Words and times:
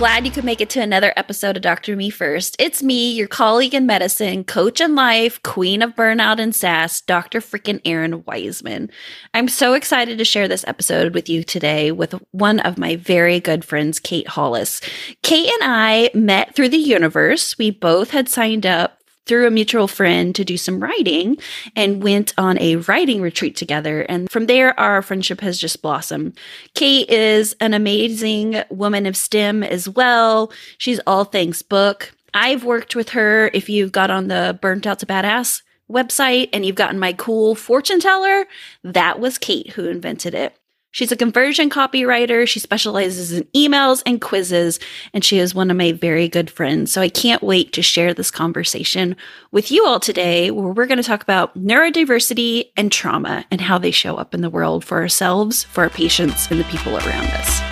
glad 0.00 0.24
you 0.24 0.32
could 0.32 0.44
make 0.44 0.62
it 0.62 0.70
to 0.70 0.80
another 0.80 1.12
episode 1.14 1.58
of 1.58 1.62
Dr. 1.62 1.94
Me 1.94 2.08
First. 2.08 2.56
It's 2.58 2.82
me, 2.82 3.12
your 3.12 3.28
colleague 3.28 3.74
in 3.74 3.84
medicine, 3.84 4.44
coach 4.44 4.80
in 4.80 4.94
life, 4.94 5.42
queen 5.42 5.82
of 5.82 5.94
burnout 5.94 6.40
and 6.40 6.54
sass, 6.54 7.02
Dr. 7.02 7.40
freaking 7.40 7.82
Erin 7.84 8.24
Wiseman. 8.24 8.90
I'm 9.34 9.46
so 9.46 9.74
excited 9.74 10.16
to 10.16 10.24
share 10.24 10.48
this 10.48 10.64
episode 10.66 11.12
with 11.12 11.28
you 11.28 11.44
today 11.44 11.92
with 11.92 12.14
one 12.30 12.60
of 12.60 12.78
my 12.78 12.96
very 12.96 13.40
good 13.40 13.62
friends, 13.62 14.00
Kate 14.00 14.26
Hollis. 14.26 14.80
Kate 15.22 15.52
and 15.60 15.70
I 15.70 16.10
met 16.14 16.54
through 16.54 16.70
the 16.70 16.78
universe. 16.78 17.58
We 17.58 17.70
both 17.70 18.12
had 18.12 18.26
signed 18.26 18.64
up 18.64 18.99
through 19.26 19.46
a 19.46 19.50
mutual 19.50 19.86
friend 19.86 20.34
to 20.34 20.44
do 20.44 20.56
some 20.56 20.80
writing 20.80 21.36
and 21.76 22.02
went 22.02 22.34
on 22.36 22.58
a 22.58 22.76
writing 22.76 23.20
retreat 23.20 23.56
together. 23.56 24.02
And 24.02 24.30
from 24.30 24.46
there, 24.46 24.78
our 24.78 25.02
friendship 25.02 25.40
has 25.40 25.58
just 25.58 25.82
blossomed. 25.82 26.38
Kate 26.74 27.08
is 27.08 27.54
an 27.60 27.74
amazing 27.74 28.62
woman 28.70 29.06
of 29.06 29.16
STEM 29.16 29.62
as 29.62 29.88
well. 29.88 30.52
She's 30.78 31.00
all 31.06 31.24
things 31.24 31.62
book. 31.62 32.12
I've 32.34 32.64
worked 32.64 32.94
with 32.94 33.10
her. 33.10 33.50
If 33.52 33.68
you've 33.68 33.92
got 33.92 34.10
on 34.10 34.28
the 34.28 34.58
Burnt 34.60 34.86
Out 34.86 35.00
to 35.00 35.06
Badass 35.06 35.62
website 35.90 36.48
and 36.52 36.64
you've 36.64 36.76
gotten 36.76 36.98
my 36.98 37.12
cool 37.12 37.54
fortune 37.54 38.00
teller, 38.00 38.46
that 38.84 39.18
was 39.20 39.38
Kate 39.38 39.70
who 39.70 39.86
invented 39.86 40.34
it. 40.34 40.56
She's 40.92 41.12
a 41.12 41.16
conversion 41.16 41.70
copywriter. 41.70 42.48
She 42.48 42.58
specializes 42.58 43.32
in 43.32 43.44
emails 43.54 44.02
and 44.04 44.20
quizzes, 44.20 44.80
and 45.14 45.24
she 45.24 45.38
is 45.38 45.54
one 45.54 45.70
of 45.70 45.76
my 45.76 45.92
very 45.92 46.28
good 46.28 46.50
friends. 46.50 46.90
So 46.90 47.00
I 47.00 47.08
can't 47.08 47.42
wait 47.42 47.72
to 47.74 47.82
share 47.82 48.12
this 48.12 48.30
conversation 48.30 49.14
with 49.52 49.70
you 49.70 49.86
all 49.86 50.00
today, 50.00 50.50
where 50.50 50.72
we're 50.72 50.86
going 50.86 50.98
to 50.98 51.04
talk 51.04 51.22
about 51.22 51.56
neurodiversity 51.56 52.70
and 52.76 52.90
trauma 52.90 53.44
and 53.50 53.60
how 53.60 53.78
they 53.78 53.92
show 53.92 54.16
up 54.16 54.34
in 54.34 54.40
the 54.40 54.50
world 54.50 54.84
for 54.84 54.98
ourselves, 54.98 55.62
for 55.64 55.84
our 55.84 55.90
patients, 55.90 56.50
and 56.50 56.58
the 56.58 56.64
people 56.64 56.96
around 56.96 57.26
us. 57.26 57.69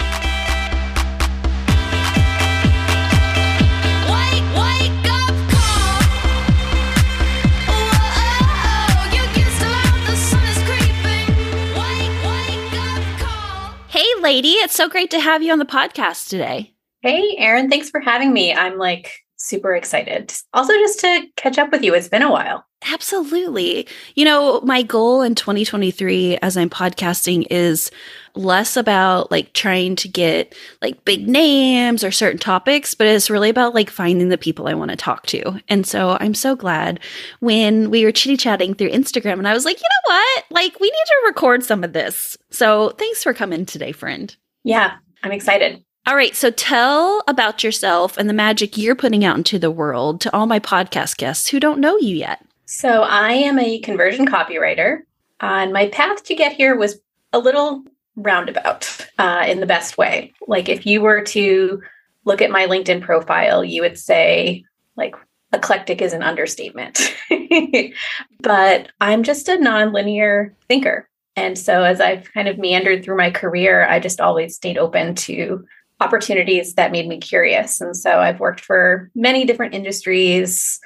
Lady. 14.29 14.51
It's 14.51 14.75
so 14.75 14.91
great 14.91 15.11
to 15.13 15.21
have 15.21 15.43
you 15.43 15.53
on 15.53 15.59
the 15.59 15.65
podcast 15.65 16.29
today. 16.29 16.75
Hey, 17.01 17.35
Erin. 17.39 17.71
Thanks 17.71 17.89
for 17.89 17.99
having 17.99 18.31
me. 18.35 18.53
I'm 18.53 18.77
like 18.77 19.25
super 19.37 19.75
excited. 19.75 20.35
Also, 20.53 20.75
just 20.75 21.01
to 21.01 21.23
catch 21.37 21.57
up 21.57 21.73
with 21.73 21.83
you, 21.83 21.95
it's 21.95 22.09
been 22.09 22.21
a 22.21 22.31
while. 22.31 22.67
Absolutely. 22.93 23.89
You 24.17 24.27
know, 24.27 24.61
my 24.61 24.83
goal 24.83 25.23
in 25.23 25.35
2023 25.35 26.37
as 26.43 26.59
I'm 26.59 26.69
podcasting 26.69 27.47
is 27.51 27.91
less 28.39 28.77
about 28.77 29.31
like 29.31 29.53
trying 29.53 29.97
to 29.97 30.09
get 30.09 30.55
like 30.81 31.05
big 31.05 31.29
names 31.29 32.05
or 32.05 32.11
certain 32.11 32.39
topics, 32.39 32.95
but 32.95 33.07
it's 33.07 33.29
really 33.29 33.51
about 33.51 33.75
like 33.75 33.91
finding 33.91 34.29
the 34.29 34.39
people 34.39 34.69
I 34.69 34.75
want 34.75 34.91
to 34.91 34.97
talk 34.97 35.27
to. 35.27 35.61
And 35.69 35.87
so 35.87 36.17
I'm 36.21 36.35
so 36.35 36.57
glad 36.57 37.01
when 37.41 37.91
we 37.91 38.05
were 38.05 38.13
chitty 38.13 38.37
chatting 38.37 38.75
through 38.75 38.91
Instagram 38.91 39.39
and 39.39 39.49
I 39.49 39.55
was 39.55 39.65
like, 39.65 39.79
you 39.79 39.83
know 39.83 40.15
what? 40.15 40.45
Like, 40.51 40.81
we 40.81 40.87
need 40.87 41.05
to 41.07 41.23
record 41.27 41.65
some 41.65 41.85
of 41.85 41.93
this. 41.93 42.37
So 42.51 42.91
thanks 42.91 43.23
for 43.23 43.35
coming 43.35 43.67
today, 43.67 43.93
friend. 43.93 44.35
Yeah, 44.65 44.97
I'm 45.23 45.33
excited. 45.33 45.85
All 46.07 46.17
right. 46.17 46.35
So 46.35 46.51
tell 46.51 47.23
about 47.29 47.63
yourself 47.63 48.17
and 48.17 48.31
the 48.31 48.35
magic 48.35 48.79
you're 48.79 48.95
putting 48.95 49.25
out 49.27 49.37
into 49.37 49.59
the 49.59 49.71
world 49.71 50.23
to 50.23 50.35
all 50.35 50.47
my 50.47 50.59
podcast 50.59 51.19
guests 51.19 51.49
who 51.49 51.61
don't 51.61 51.81
know 51.81 51.99
you 51.99 52.17
yet. 52.17 52.43
So 52.65 53.03
I 53.03 53.33
am 53.33 53.59
a 53.59 53.79
conversion 53.81 54.27
copywriter. 54.27 55.01
Uh, 55.41 55.61
and 55.61 55.73
my 55.73 55.89
path 55.89 56.25
to 56.25 56.35
get 56.35 56.53
here 56.53 56.77
was 56.77 56.99
a 57.33 57.39
little 57.39 57.85
roundabout 58.19 59.07
uh, 59.19 59.45
in 59.49 59.61
the 59.61 59.67
best 59.67 59.97
way. 59.97 60.35
Like 60.47 60.69
if 60.69 60.85
you 60.85 61.01
were 61.01 61.23
to 61.23 61.81
look 62.25 62.43
at 62.43 62.51
my 62.51 62.67
LinkedIn 62.67 63.01
profile, 63.01 63.65
you 63.65 63.83
would 63.83 63.99
say, 63.99 64.65
like, 64.97 65.15
eclectic 65.53 66.03
is 66.03 66.13
an 66.13 66.23
understatement. 66.23 67.01
but 68.41 68.91
I'm 69.01 69.23
just 69.23 69.49
a 69.49 69.53
nonlinear 69.53 70.55
thinker. 70.69 71.09
And 71.37 71.59
so 71.59 71.85
as 71.85 72.01
I've 72.01 72.33
kind 72.35 72.49
of 72.49 72.59
meandered 72.59 73.05
through 73.05 73.17
my 73.17 73.31
career, 73.31 73.87
I 73.87 74.01
just 74.01 74.21
always 74.21 74.57
stayed 74.57 74.77
open 74.77 75.15
to 75.15 75.65
opportunities 76.01 76.75
that 76.75 76.93
made 76.93 77.09
me 77.09 77.19
curious. 77.19 77.81
And 77.81 77.97
so 77.97 78.19
I've 78.19 78.41
worked 78.41 78.61
for 78.61 79.11
many 79.15 79.45
different 79.45 79.75
industries, 79.75 80.81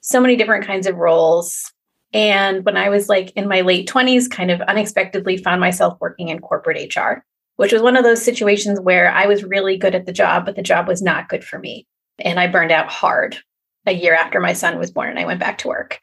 so 0.00 0.20
many 0.20 0.36
different 0.36 0.66
kinds 0.66 0.86
of 0.86 0.96
roles. 0.96 1.72
And 2.12 2.64
when 2.64 2.76
I 2.76 2.88
was 2.88 3.08
like 3.08 3.30
in 3.36 3.48
my 3.48 3.60
late 3.60 3.88
20s, 3.88 4.30
kind 4.30 4.50
of 4.50 4.60
unexpectedly 4.62 5.36
found 5.36 5.60
myself 5.60 5.98
working 6.00 6.28
in 6.28 6.40
corporate 6.40 6.94
HR, 6.94 7.24
which 7.56 7.72
was 7.72 7.82
one 7.82 7.96
of 7.96 8.04
those 8.04 8.22
situations 8.22 8.80
where 8.80 9.12
I 9.12 9.26
was 9.26 9.44
really 9.44 9.76
good 9.76 9.94
at 9.94 10.06
the 10.06 10.12
job, 10.12 10.46
but 10.46 10.56
the 10.56 10.62
job 10.62 10.88
was 10.88 11.02
not 11.02 11.28
good 11.28 11.44
for 11.44 11.58
me. 11.58 11.86
And 12.18 12.40
I 12.40 12.46
burned 12.46 12.72
out 12.72 12.90
hard 12.90 13.38
a 13.86 13.92
year 13.92 14.14
after 14.14 14.40
my 14.40 14.52
son 14.52 14.78
was 14.78 14.90
born 14.90 15.10
and 15.10 15.18
I 15.18 15.26
went 15.26 15.40
back 15.40 15.58
to 15.58 15.68
work. 15.68 16.00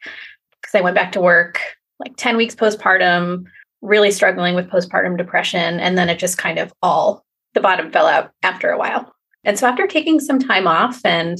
Because 0.62 0.74
I 0.74 0.80
went 0.80 0.96
back 0.96 1.12
to 1.12 1.20
work 1.20 1.60
like 1.98 2.16
10 2.16 2.36
weeks 2.36 2.54
postpartum, 2.54 3.44
really 3.82 4.10
struggling 4.10 4.54
with 4.54 4.70
postpartum 4.70 5.16
depression. 5.16 5.80
And 5.80 5.96
then 5.96 6.08
it 6.08 6.18
just 6.18 6.38
kind 6.38 6.58
of 6.58 6.72
all 6.82 7.24
the 7.54 7.60
bottom 7.60 7.90
fell 7.90 8.06
out 8.06 8.32
after 8.42 8.70
a 8.70 8.78
while. 8.78 9.12
And 9.44 9.58
so 9.58 9.66
after 9.66 9.86
taking 9.86 10.20
some 10.20 10.38
time 10.38 10.66
off 10.66 11.00
and 11.04 11.38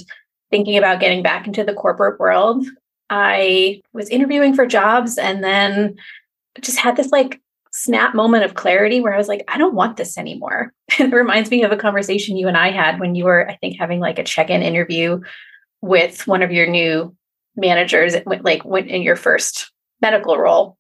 thinking 0.50 0.78
about 0.78 1.00
getting 1.00 1.22
back 1.22 1.46
into 1.46 1.64
the 1.64 1.74
corporate 1.74 2.18
world, 2.20 2.64
I 3.10 3.82
was 3.92 4.08
interviewing 4.08 4.54
for 4.54 4.66
jobs 4.66 5.18
and 5.18 5.42
then 5.42 5.96
just 6.60 6.78
had 6.78 6.96
this 6.96 7.10
like 7.10 7.40
snap 7.72 8.14
moment 8.14 8.44
of 8.44 8.54
clarity 8.54 9.00
where 9.00 9.14
I 9.14 9.18
was 9.18 9.28
like, 9.28 9.44
I 9.48 9.58
don't 9.58 9.74
want 9.74 9.96
this 9.96 10.16
anymore. 10.16 10.72
it 10.98 11.12
reminds 11.12 11.50
me 11.50 11.62
of 11.62 11.72
a 11.72 11.76
conversation 11.76 12.36
you 12.36 12.48
and 12.48 12.56
I 12.56 12.70
had 12.70 13.00
when 13.00 13.14
you 13.14 13.24
were, 13.24 13.48
I 13.48 13.56
think, 13.56 13.78
having 13.78 14.00
like 14.00 14.18
a 14.18 14.24
check 14.24 14.50
in 14.50 14.62
interview 14.62 15.20
with 15.82 16.26
one 16.26 16.42
of 16.42 16.50
your 16.50 16.66
new 16.66 17.14
managers, 17.54 18.14
eh, 18.14 18.22
like 18.26 18.64
went 18.64 18.88
in 18.88 19.02
your 19.02 19.16
first 19.16 19.70
medical 20.00 20.38
role. 20.38 20.76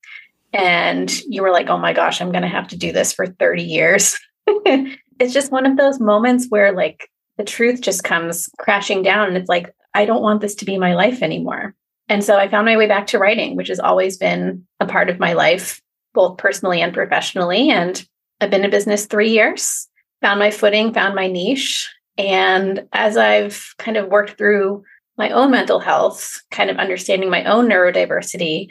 And 0.52 1.12
you 1.26 1.42
were 1.42 1.52
like, 1.52 1.68
oh 1.68 1.76
my 1.76 1.92
gosh, 1.92 2.20
I'm 2.20 2.32
going 2.32 2.42
to 2.42 2.48
have 2.48 2.68
to 2.68 2.76
do 2.76 2.92
this 2.92 3.12
for 3.12 3.26
30 3.26 3.62
years. 3.62 4.18
it's 4.46 5.34
just 5.34 5.52
one 5.52 5.66
of 5.66 5.76
those 5.76 6.00
moments 6.00 6.46
where 6.48 6.72
like 6.72 7.10
the 7.36 7.44
truth 7.44 7.80
just 7.80 8.04
comes 8.04 8.48
crashing 8.58 9.02
down 9.02 9.28
and 9.28 9.36
it's 9.36 9.48
like 9.48 9.74
i 9.94 10.04
don't 10.04 10.22
want 10.22 10.40
this 10.40 10.54
to 10.54 10.64
be 10.64 10.78
my 10.78 10.94
life 10.94 11.22
anymore 11.22 11.74
and 12.08 12.24
so 12.24 12.36
i 12.36 12.48
found 12.48 12.66
my 12.66 12.76
way 12.76 12.86
back 12.86 13.06
to 13.06 13.18
writing 13.18 13.56
which 13.56 13.68
has 13.68 13.80
always 13.80 14.16
been 14.16 14.66
a 14.80 14.86
part 14.86 15.08
of 15.08 15.18
my 15.18 15.32
life 15.32 15.80
both 16.14 16.38
personally 16.38 16.80
and 16.80 16.94
professionally 16.94 17.70
and 17.70 18.06
i've 18.40 18.50
been 18.50 18.64
in 18.64 18.70
business 18.70 19.06
three 19.06 19.30
years 19.30 19.88
found 20.20 20.38
my 20.38 20.50
footing 20.50 20.92
found 20.92 21.14
my 21.14 21.26
niche 21.26 21.92
and 22.18 22.86
as 22.92 23.16
i've 23.16 23.74
kind 23.78 23.96
of 23.96 24.08
worked 24.08 24.38
through 24.38 24.82
my 25.18 25.30
own 25.30 25.50
mental 25.50 25.80
health 25.80 26.40
kind 26.50 26.70
of 26.70 26.76
understanding 26.78 27.30
my 27.30 27.44
own 27.44 27.68
neurodiversity 27.68 28.68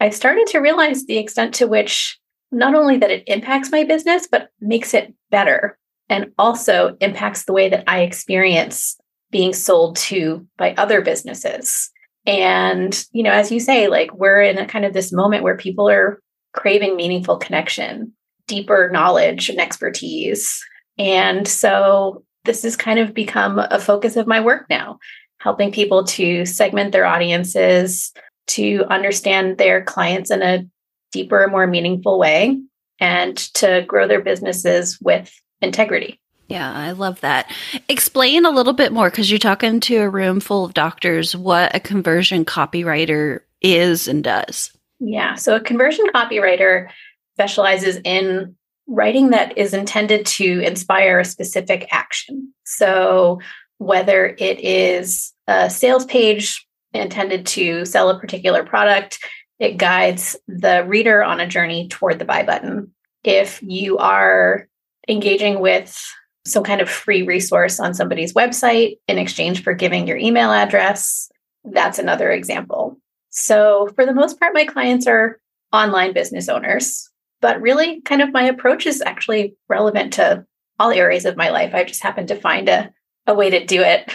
i 0.00 0.10
started 0.10 0.46
to 0.46 0.58
realize 0.58 1.06
the 1.06 1.18
extent 1.18 1.54
to 1.54 1.66
which 1.66 2.18
not 2.50 2.74
only 2.74 2.96
that 2.96 3.10
it 3.10 3.24
impacts 3.26 3.70
my 3.70 3.84
business 3.84 4.26
but 4.30 4.50
makes 4.60 4.94
it 4.94 5.12
better 5.30 5.78
and 6.08 6.32
also 6.38 6.96
impacts 7.00 7.44
the 7.44 7.52
way 7.52 7.68
that 7.68 7.84
I 7.86 8.00
experience 8.00 8.96
being 9.30 9.52
sold 9.52 9.96
to 9.96 10.46
by 10.56 10.74
other 10.74 11.02
businesses. 11.02 11.90
And, 12.28 13.06
you 13.12 13.22
know, 13.22 13.30
as 13.30 13.50
you 13.50 13.58
say, 13.58 13.88
like 13.88 14.12
we're 14.12 14.42
in 14.42 14.58
a 14.58 14.66
kind 14.66 14.84
of 14.84 14.92
this 14.92 15.12
moment 15.12 15.42
where 15.42 15.56
people 15.56 15.88
are 15.88 16.20
craving 16.52 16.94
meaningful 16.94 17.38
connection, 17.38 18.12
deeper 18.46 18.90
knowledge 18.92 19.48
and 19.48 19.58
expertise. 19.58 20.62
And 20.98 21.48
so 21.48 22.22
this 22.44 22.64
has 22.64 22.76
kind 22.76 22.98
of 22.98 23.14
become 23.14 23.58
a 23.58 23.80
focus 23.80 24.16
of 24.16 24.26
my 24.26 24.40
work 24.40 24.66
now, 24.68 24.98
helping 25.40 25.72
people 25.72 26.04
to 26.04 26.44
segment 26.44 26.92
their 26.92 27.06
audiences, 27.06 28.12
to 28.48 28.84
understand 28.90 29.56
their 29.56 29.82
clients 29.82 30.30
in 30.30 30.42
a 30.42 30.66
deeper, 31.12 31.48
more 31.48 31.66
meaningful 31.66 32.18
way, 32.18 32.60
and 33.00 33.38
to 33.54 33.84
grow 33.88 34.06
their 34.06 34.20
businesses 34.20 34.98
with 35.00 35.32
integrity. 35.62 36.20
Yeah, 36.48 36.72
I 36.72 36.92
love 36.92 37.20
that. 37.20 37.52
Explain 37.88 38.46
a 38.46 38.50
little 38.50 38.72
bit 38.72 38.90
more 38.90 39.10
because 39.10 39.30
you're 39.30 39.38
talking 39.38 39.80
to 39.80 39.96
a 39.96 40.08
room 40.08 40.40
full 40.40 40.64
of 40.64 40.72
doctors 40.72 41.36
what 41.36 41.74
a 41.74 41.80
conversion 41.80 42.46
copywriter 42.46 43.40
is 43.60 44.08
and 44.08 44.24
does. 44.24 44.72
Yeah, 44.98 45.34
so 45.34 45.56
a 45.56 45.60
conversion 45.60 46.06
copywriter 46.14 46.88
specializes 47.34 48.00
in 48.02 48.56
writing 48.86 49.30
that 49.30 49.56
is 49.58 49.74
intended 49.74 50.24
to 50.24 50.60
inspire 50.60 51.20
a 51.20 51.24
specific 51.24 51.86
action. 51.92 52.52
So, 52.64 53.40
whether 53.76 54.34
it 54.38 54.58
is 54.60 55.32
a 55.46 55.70
sales 55.70 56.04
page 56.06 56.66
intended 56.94 57.46
to 57.46 57.84
sell 57.84 58.08
a 58.08 58.18
particular 58.18 58.64
product, 58.64 59.18
it 59.60 59.76
guides 59.76 60.34
the 60.48 60.84
reader 60.84 61.22
on 61.22 61.40
a 61.40 61.46
journey 61.46 61.88
toward 61.88 62.18
the 62.18 62.24
buy 62.24 62.42
button. 62.42 62.92
If 63.22 63.62
you 63.62 63.98
are 63.98 64.66
engaging 65.08 65.60
with 65.60 66.02
some 66.48 66.64
kind 66.64 66.80
of 66.80 66.88
free 66.88 67.22
resource 67.22 67.80
on 67.80 67.94
somebody's 67.94 68.34
website 68.34 68.98
in 69.06 69.18
exchange 69.18 69.62
for 69.62 69.74
giving 69.74 70.06
your 70.06 70.16
email 70.16 70.50
address. 70.50 71.30
That's 71.64 71.98
another 71.98 72.30
example. 72.30 72.98
So, 73.30 73.88
for 73.94 74.06
the 74.06 74.14
most 74.14 74.40
part, 74.40 74.54
my 74.54 74.64
clients 74.64 75.06
are 75.06 75.38
online 75.72 76.12
business 76.12 76.48
owners, 76.48 77.10
but 77.40 77.60
really, 77.60 78.00
kind 78.02 78.22
of 78.22 78.32
my 78.32 78.44
approach 78.44 78.86
is 78.86 79.02
actually 79.02 79.54
relevant 79.68 80.14
to 80.14 80.46
all 80.78 80.90
areas 80.90 81.24
of 81.24 81.36
my 81.36 81.50
life. 81.50 81.74
I 81.74 81.84
just 81.84 82.02
happen 82.02 82.26
to 82.28 82.36
find 82.36 82.68
a, 82.68 82.90
a 83.26 83.34
way 83.34 83.50
to 83.50 83.64
do 83.64 83.82
it 83.84 84.12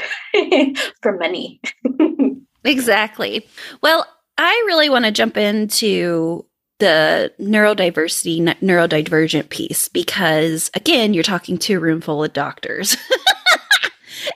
for 1.01 1.17
many. 1.17 1.61
exactly. 2.63 3.47
Well, 3.81 4.07
I 4.37 4.63
really 4.65 4.89
want 4.89 5.05
to 5.05 5.11
jump 5.11 5.37
into 5.37 6.45
the 6.79 7.31
neurodiversity, 7.39 8.41
neurodivergent 8.61 9.49
piece 9.49 9.87
because, 9.87 10.71
again, 10.73 11.13
you're 11.13 11.23
talking 11.23 11.57
to 11.59 11.75
a 11.75 11.79
room 11.79 12.01
full 12.01 12.23
of 12.23 12.33
doctors. 12.33 12.97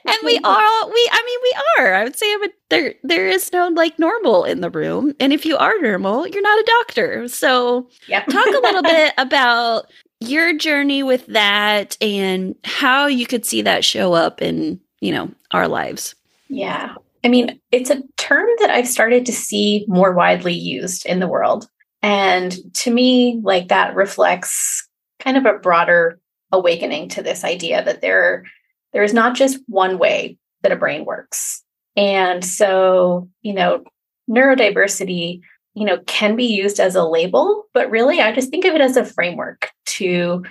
and 0.05 0.17
we 0.23 0.37
mm-hmm. 0.37 0.45
are 0.45 0.89
we 0.89 1.09
i 1.11 1.23
mean 1.25 1.39
we 1.43 1.55
are. 1.77 1.93
I 1.93 2.03
would 2.03 2.17
say 2.17 2.25
I 2.25 2.37
would, 2.41 2.51
there 2.69 2.95
there 3.03 3.27
is 3.27 3.51
no 3.51 3.67
like 3.69 3.97
normal 3.99 4.43
in 4.43 4.61
the 4.61 4.69
room. 4.69 5.13
And 5.19 5.33
if 5.33 5.45
you 5.45 5.57
are 5.57 5.79
normal 5.81 6.27
you're 6.27 6.41
not 6.41 6.59
a 6.59 6.71
doctor. 6.79 7.27
So 7.27 7.89
yep. 8.07 8.25
talk 8.27 8.47
a 8.47 8.59
little 8.59 8.83
bit 8.83 9.13
about 9.17 9.91
your 10.19 10.57
journey 10.57 11.03
with 11.03 11.25
that 11.27 11.97
and 12.01 12.55
how 12.63 13.05
you 13.05 13.25
could 13.25 13.45
see 13.45 13.61
that 13.61 13.85
show 13.85 14.13
up 14.13 14.41
in 14.41 14.79
you 14.99 15.11
know 15.11 15.29
our 15.51 15.67
lives. 15.67 16.15
Yeah. 16.49 16.95
I 17.23 17.29
mean 17.29 17.59
it's 17.71 17.89
a 17.89 18.01
term 18.17 18.47
that 18.59 18.69
i've 18.69 18.87
started 18.87 19.25
to 19.25 19.33
see 19.33 19.85
more 19.87 20.13
widely 20.13 20.53
used 20.53 21.05
in 21.05 21.19
the 21.19 21.27
world 21.27 21.67
and 22.01 22.55
to 22.75 22.91
me 22.91 23.39
like 23.43 23.67
that 23.69 23.95
reflects 23.95 24.87
kind 25.19 25.37
of 25.37 25.45
a 25.45 25.57
broader 25.59 26.19
awakening 26.51 27.09
to 27.09 27.21
this 27.21 27.43
idea 27.43 27.83
that 27.83 28.01
there 28.01 28.45
there 28.93 29.03
is 29.03 29.13
not 29.13 29.35
just 29.35 29.59
one 29.67 29.97
way 29.97 30.37
that 30.63 30.71
a 30.71 30.77
brain 30.77 31.05
works. 31.05 31.63
And 31.95 32.43
so, 32.43 33.29
you 33.41 33.53
know, 33.53 33.83
neurodiversity, 34.29 35.41
you 35.73 35.85
know, 35.85 35.99
can 36.07 36.35
be 36.35 36.45
used 36.45 36.79
as 36.79 36.95
a 36.95 37.03
label, 37.03 37.65
but 37.73 37.89
really 37.89 38.21
I 38.21 38.31
just 38.31 38.49
think 38.49 38.65
of 38.65 38.73
it 38.73 38.81
as 38.81 38.97
a 38.97 39.05
framework 39.05 39.69
to 39.85 40.43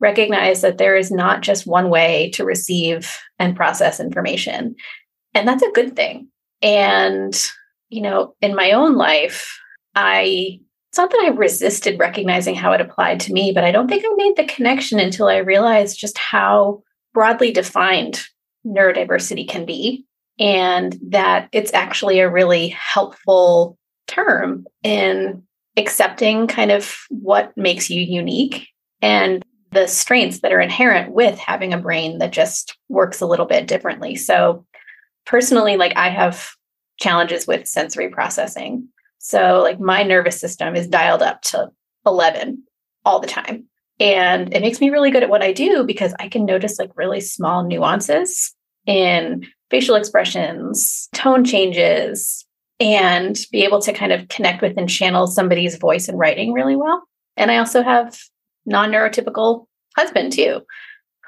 recognize 0.00 0.60
that 0.62 0.78
there 0.78 0.96
is 0.96 1.10
not 1.10 1.42
just 1.42 1.66
one 1.66 1.88
way 1.88 2.30
to 2.34 2.44
receive 2.44 3.18
and 3.38 3.56
process 3.56 4.00
information. 4.00 4.74
And 5.34 5.46
that's 5.46 5.62
a 5.62 5.72
good 5.72 5.96
thing. 5.96 6.28
And, 6.62 7.34
you 7.88 8.02
know, 8.02 8.34
in 8.40 8.54
my 8.54 8.72
own 8.72 8.96
life, 8.96 9.58
I 9.94 10.60
it's 10.94 10.98
not 11.00 11.10
that 11.10 11.24
I 11.24 11.30
resisted 11.30 11.98
recognizing 11.98 12.54
how 12.54 12.70
it 12.70 12.80
applied 12.80 13.18
to 13.20 13.32
me, 13.32 13.50
but 13.50 13.64
I 13.64 13.72
don't 13.72 13.88
think 13.88 14.04
I 14.06 14.14
made 14.14 14.36
the 14.36 14.44
connection 14.44 15.00
until 15.00 15.26
I 15.26 15.38
realized 15.38 15.98
just 15.98 16.16
how 16.16 16.84
broadly 17.12 17.50
defined 17.50 18.22
neurodiversity 18.64 19.48
can 19.48 19.66
be, 19.66 20.04
and 20.38 20.96
that 21.08 21.48
it's 21.50 21.74
actually 21.74 22.20
a 22.20 22.30
really 22.30 22.68
helpful 22.68 23.76
term 24.06 24.68
in 24.84 25.42
accepting 25.76 26.46
kind 26.46 26.70
of 26.70 26.96
what 27.08 27.52
makes 27.56 27.90
you 27.90 28.00
unique 28.00 28.68
and 29.02 29.44
the 29.72 29.88
strengths 29.88 30.42
that 30.42 30.52
are 30.52 30.60
inherent 30.60 31.10
with 31.10 31.36
having 31.40 31.72
a 31.72 31.78
brain 31.78 32.18
that 32.18 32.30
just 32.30 32.78
works 32.88 33.20
a 33.20 33.26
little 33.26 33.46
bit 33.46 33.66
differently. 33.66 34.14
So, 34.14 34.64
personally, 35.26 35.76
like 35.76 35.96
I 35.96 36.10
have 36.10 36.50
challenges 37.00 37.48
with 37.48 37.66
sensory 37.66 38.10
processing. 38.10 38.90
So, 39.26 39.62
like 39.62 39.80
my 39.80 40.02
nervous 40.02 40.38
system 40.38 40.76
is 40.76 40.86
dialed 40.86 41.22
up 41.22 41.40
to 41.44 41.70
11 42.04 42.62
all 43.06 43.20
the 43.20 43.26
time. 43.26 43.64
And 43.98 44.52
it 44.52 44.60
makes 44.60 44.82
me 44.82 44.90
really 44.90 45.10
good 45.10 45.22
at 45.22 45.30
what 45.30 45.42
I 45.42 45.50
do 45.50 45.82
because 45.82 46.14
I 46.20 46.28
can 46.28 46.44
notice 46.44 46.78
like 46.78 46.90
really 46.94 47.22
small 47.22 47.64
nuances 47.64 48.54
in 48.86 49.46
facial 49.70 49.94
expressions, 49.94 51.08
tone 51.14 51.42
changes, 51.42 52.44
and 52.78 53.38
be 53.50 53.64
able 53.64 53.80
to 53.80 53.94
kind 53.94 54.12
of 54.12 54.28
connect 54.28 54.60
with 54.60 54.76
and 54.76 54.90
channel 54.90 55.26
somebody's 55.26 55.78
voice 55.78 56.06
and 56.06 56.18
writing 56.18 56.52
really 56.52 56.76
well. 56.76 57.02
And 57.38 57.50
I 57.50 57.56
also 57.56 57.82
have 57.82 58.18
non 58.66 58.92
neurotypical 58.92 59.64
husband 59.96 60.34
too, 60.34 60.60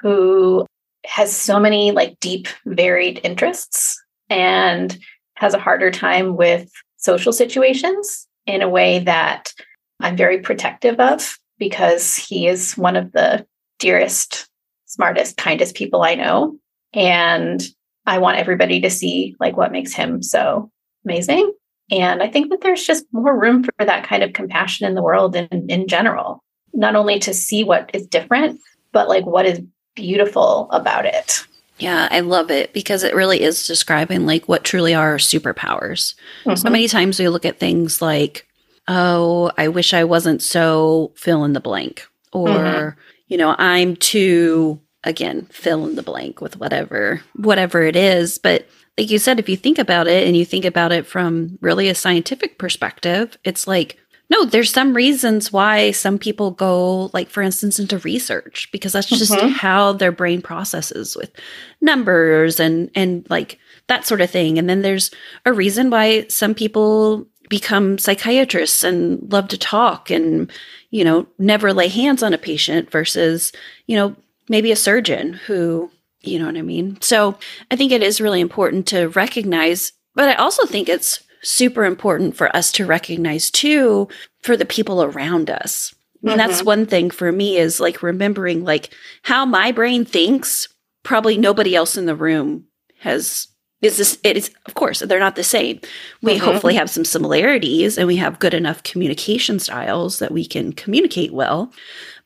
who 0.01 0.67
has 1.03 1.35
so 1.35 1.59
many 1.59 1.89
like 1.89 2.19
deep, 2.19 2.47
varied 2.63 3.21
interests 3.23 3.99
and 4.29 4.95
has 5.33 5.55
a 5.55 5.59
harder 5.59 5.89
time 5.89 6.35
with 6.35 6.69
social 6.97 7.33
situations 7.33 8.27
in 8.45 8.61
a 8.61 8.69
way 8.69 8.99
that 8.99 9.53
I'm 9.99 10.15
very 10.15 10.39
protective 10.39 10.99
of 10.99 11.37
because 11.57 12.15
he 12.15 12.47
is 12.47 12.77
one 12.77 12.95
of 12.95 13.11
the 13.13 13.45
dearest, 13.79 14.47
smartest, 14.85 15.37
kindest 15.37 15.75
people 15.75 16.03
I 16.03 16.15
know. 16.15 16.57
And 16.93 17.61
I 18.05 18.19
want 18.19 18.37
everybody 18.37 18.81
to 18.81 18.89
see 18.89 19.35
like 19.39 19.57
what 19.57 19.71
makes 19.71 19.93
him 19.93 20.21
so 20.21 20.71
amazing. 21.05 21.51
And 21.91 22.21
I 22.21 22.27
think 22.27 22.49
that 22.49 22.61
there's 22.61 22.85
just 22.85 23.05
more 23.11 23.37
room 23.39 23.63
for 23.63 23.85
that 23.85 24.05
kind 24.05 24.23
of 24.23 24.33
compassion 24.33 24.87
in 24.87 24.95
the 24.95 25.03
world 25.03 25.35
in, 25.35 25.47
in 25.69 25.87
general, 25.87 26.43
not 26.73 26.95
only 26.95 27.19
to 27.19 27.33
see 27.33 27.63
what 27.63 27.89
is 27.93 28.05
different, 28.07 28.59
but 28.91 29.07
like 29.07 29.25
what 29.25 29.45
is 29.45 29.61
beautiful 29.95 30.69
about 30.71 31.05
it. 31.05 31.45
Yeah, 31.79 32.07
I 32.09 32.21
love 32.21 32.49
it 32.49 32.73
because 32.73 33.03
it 33.03 33.15
really 33.15 33.41
is 33.41 33.67
describing 33.67 34.25
like 34.25 34.47
what 34.47 34.63
truly 34.63 34.95
are 34.95 35.17
superpowers. 35.17 36.15
Mm-hmm. 36.43 36.55
So 36.55 36.69
many 36.69 36.87
times 36.87 37.19
we 37.19 37.29
look 37.29 37.45
at 37.45 37.59
things 37.59 38.01
like 38.01 38.47
oh, 38.87 39.51
I 39.57 39.67
wish 39.67 39.93
I 39.93 40.03
wasn't 40.03 40.41
so 40.41 41.11
fill 41.15 41.43
in 41.43 41.53
the 41.53 41.59
blank. 41.59 42.07
Or, 42.31 42.47
mm-hmm. 42.47 42.99
you 43.27 43.37
know, 43.37 43.55
I'm 43.57 43.95
too, 43.95 44.79
again, 45.03 45.47
fill 45.51 45.85
in 45.87 45.95
the 45.95 46.03
blank 46.03 46.41
with 46.41 46.57
whatever, 46.57 47.21
whatever 47.35 47.83
it 47.83 47.95
is. 47.95 48.37
But 48.37 48.67
like 48.97 49.09
you 49.09 49.19
said, 49.19 49.39
if 49.39 49.49
you 49.49 49.57
think 49.57 49.77
about 49.77 50.07
it 50.07 50.27
and 50.27 50.35
you 50.35 50.45
think 50.45 50.65
about 50.65 50.91
it 50.91 51.05
from 51.05 51.57
really 51.61 51.89
a 51.89 51.95
scientific 51.95 52.57
perspective, 52.57 53.37
it's 53.43 53.67
like, 53.67 53.97
no, 54.29 54.43
there's 54.43 54.71
some 54.71 54.93
reasons 54.93 55.53
why 55.53 55.91
some 55.91 56.19
people 56.19 56.51
go, 56.51 57.09
like, 57.13 57.29
for 57.29 57.41
instance, 57.41 57.79
into 57.79 57.97
research 57.99 58.69
because 58.71 58.91
that's 58.91 59.07
just 59.07 59.31
mm-hmm. 59.31 59.49
how 59.49 59.93
their 59.93 60.11
brain 60.11 60.41
processes 60.41 61.15
with 61.15 61.31
numbers 61.79 62.59
and, 62.59 62.91
and 62.93 63.25
like 63.29 63.57
that 63.87 64.05
sort 64.05 64.19
of 64.19 64.29
thing. 64.29 64.59
And 64.59 64.69
then 64.69 64.81
there's 64.81 65.11
a 65.45 65.53
reason 65.53 65.89
why 65.89 66.27
some 66.27 66.53
people 66.53 67.25
become 67.49 67.97
psychiatrists 67.97 68.83
and 68.83 69.31
love 69.31 69.47
to 69.47 69.57
talk 69.57 70.09
and 70.09 70.51
you 70.89 71.03
know 71.03 71.25
never 71.39 71.73
lay 71.73 71.87
hands 71.87 72.21
on 72.21 72.33
a 72.33 72.37
patient 72.37 72.91
versus 72.91 73.51
you 73.85 73.95
know 73.95 74.15
maybe 74.49 74.71
a 74.71 74.75
surgeon 74.75 75.33
who 75.33 75.89
you 76.21 76.37
know 76.37 76.45
what 76.45 76.57
i 76.57 76.61
mean 76.61 76.99
so 76.99 77.37
i 77.71 77.75
think 77.77 77.91
it 77.91 78.03
is 78.03 78.19
really 78.19 78.41
important 78.41 78.85
to 78.85 79.07
recognize 79.09 79.93
but 80.13 80.27
i 80.27 80.33
also 80.33 80.65
think 80.65 80.89
it's 80.89 81.23
super 81.41 81.85
important 81.85 82.35
for 82.35 82.53
us 82.55 82.71
to 82.71 82.85
recognize 82.85 83.49
too 83.51 84.07
for 84.41 84.57
the 84.57 84.65
people 84.65 85.03
around 85.03 85.49
us 85.49 85.93
I 86.23 86.27
mean, 86.27 86.37
mm-hmm. 86.37 86.49
that's 86.49 86.63
one 86.63 86.85
thing 86.85 87.11
for 87.11 87.31
me 87.31 87.57
is 87.57 87.79
like 87.79 88.01
remembering 88.01 88.63
like 88.63 88.89
how 89.21 89.45
my 89.45 89.71
brain 89.71 90.03
thinks 90.03 90.67
probably 91.03 91.37
nobody 91.37 91.75
else 91.75 91.95
in 91.95 92.05
the 92.05 92.15
room 92.15 92.65
has 92.99 93.47
is 93.81 93.97
this 93.97 94.17
it 94.23 94.35
is 94.35 94.51
of 94.65 94.73
course 94.73 94.99
they're 94.99 95.19
not 95.19 95.35
the 95.35 95.43
same 95.43 95.79
we 96.21 96.33
mm-hmm. 96.33 96.45
hopefully 96.45 96.73
have 96.73 96.89
some 96.89 97.05
similarities 97.05 97.97
and 97.97 98.07
we 98.07 98.15
have 98.15 98.39
good 98.39 98.53
enough 98.53 98.83
communication 98.83 99.59
styles 99.59 100.19
that 100.19 100.31
we 100.31 100.45
can 100.45 100.73
communicate 100.73 101.31
well 101.31 101.71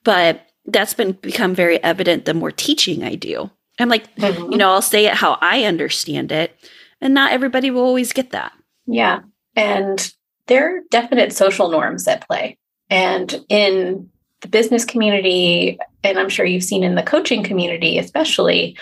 but 0.04 0.48
that's 0.66 0.94
been 0.94 1.12
become 1.12 1.54
very 1.54 1.82
evident 1.84 2.26
the 2.26 2.34
more 2.34 2.52
teaching 2.52 3.04
i 3.04 3.16
do 3.16 3.50
i'm 3.80 3.90
like 3.90 4.14
mm-hmm. 4.16 4.52
you 4.52 4.58
know 4.58 4.72
i'll 4.72 4.82
say 4.82 5.06
it 5.06 5.14
how 5.14 5.38
i 5.42 5.66
understand 5.66 6.32
it 6.32 6.58
and 7.02 7.14
not 7.14 7.32
everybody 7.34 7.70
will 7.70 7.84
always 7.84 8.14
get 8.14 8.30
that 8.30 8.54
yeah. 8.86 9.22
And 9.56 10.14
there 10.48 10.78
are 10.78 10.82
definite 10.90 11.34
social 11.34 11.70
norms 11.70 12.08
at 12.08 12.28
play. 12.28 12.58
And 12.90 13.44
in 13.50 14.10
the 14.42 14.48
business 14.48 14.84
community 14.84 15.78
and 16.04 16.18
i'm 16.18 16.28
sure 16.28 16.48
you've 16.48 16.64
seen 16.64 16.84
in 16.84 16.96
the 16.96 17.04
coaching 17.04 17.44
community 17.44 18.00
especially 18.00 18.76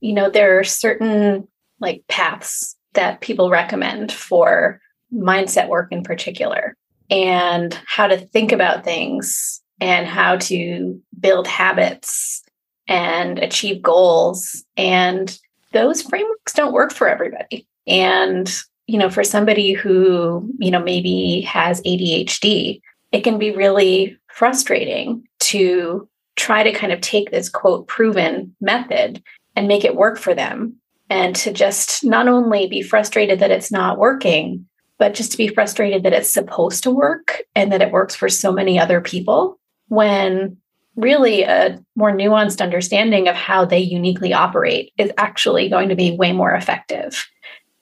you 0.00 0.12
know 0.12 0.28
there 0.28 0.58
are 0.58 0.62
certain 0.62 1.48
like 1.80 2.04
paths 2.06 2.76
that 2.92 3.22
people 3.22 3.48
recommend 3.48 4.12
for 4.12 4.78
mindset 5.10 5.68
work 5.68 5.88
in 5.90 6.02
particular 6.02 6.76
and 7.10 7.80
how 7.86 8.06
to 8.06 8.18
think 8.18 8.52
about 8.52 8.84
things 8.84 9.62
and 9.80 10.06
how 10.06 10.36
to 10.36 11.00
build 11.18 11.46
habits 11.46 12.42
and 12.88 13.38
achieve 13.38 13.82
goals. 13.82 14.64
And 14.76 15.36
those 15.72 16.02
frameworks 16.02 16.52
don't 16.52 16.72
work 16.72 16.92
for 16.92 17.08
everybody. 17.08 17.66
And 17.86 18.52
you 18.86 18.98
know 18.98 19.10
for 19.10 19.24
somebody 19.24 19.72
who 19.72 20.48
you 20.58 20.70
know 20.70 20.82
maybe 20.82 21.40
has 21.42 21.80
ADHD 21.82 22.80
it 23.12 23.22
can 23.22 23.38
be 23.38 23.50
really 23.50 24.18
frustrating 24.28 25.26
to 25.40 26.08
try 26.36 26.62
to 26.62 26.72
kind 26.72 26.92
of 26.92 27.00
take 27.00 27.30
this 27.30 27.48
quote 27.48 27.88
proven 27.88 28.54
method 28.60 29.22
and 29.54 29.68
make 29.68 29.84
it 29.84 29.96
work 29.96 30.18
for 30.18 30.34
them 30.34 30.76
and 31.08 31.34
to 31.36 31.52
just 31.52 32.04
not 32.04 32.28
only 32.28 32.66
be 32.66 32.82
frustrated 32.82 33.40
that 33.40 33.50
it's 33.50 33.72
not 33.72 33.98
working, 33.98 34.66
but 34.98 35.14
just 35.14 35.32
to 35.32 35.38
be 35.38 35.48
frustrated 35.48 36.02
that 36.02 36.12
it's 36.12 36.32
supposed 36.32 36.82
to 36.82 36.90
work 36.90 37.42
and 37.54 37.72
that 37.72 37.82
it 37.82 37.92
works 37.92 38.14
for 38.14 38.28
so 38.28 38.52
many 38.52 38.78
other 38.78 39.00
people 39.00 39.58
when 39.88 40.56
really 40.96 41.42
a 41.42 41.78
more 41.94 42.10
nuanced 42.10 42.62
understanding 42.62 43.28
of 43.28 43.36
how 43.36 43.64
they 43.64 43.78
uniquely 43.78 44.32
operate 44.32 44.92
is 44.96 45.12
actually 45.18 45.68
going 45.68 45.90
to 45.90 45.94
be 45.94 46.16
way 46.16 46.32
more 46.32 46.52
effective. 46.52 47.26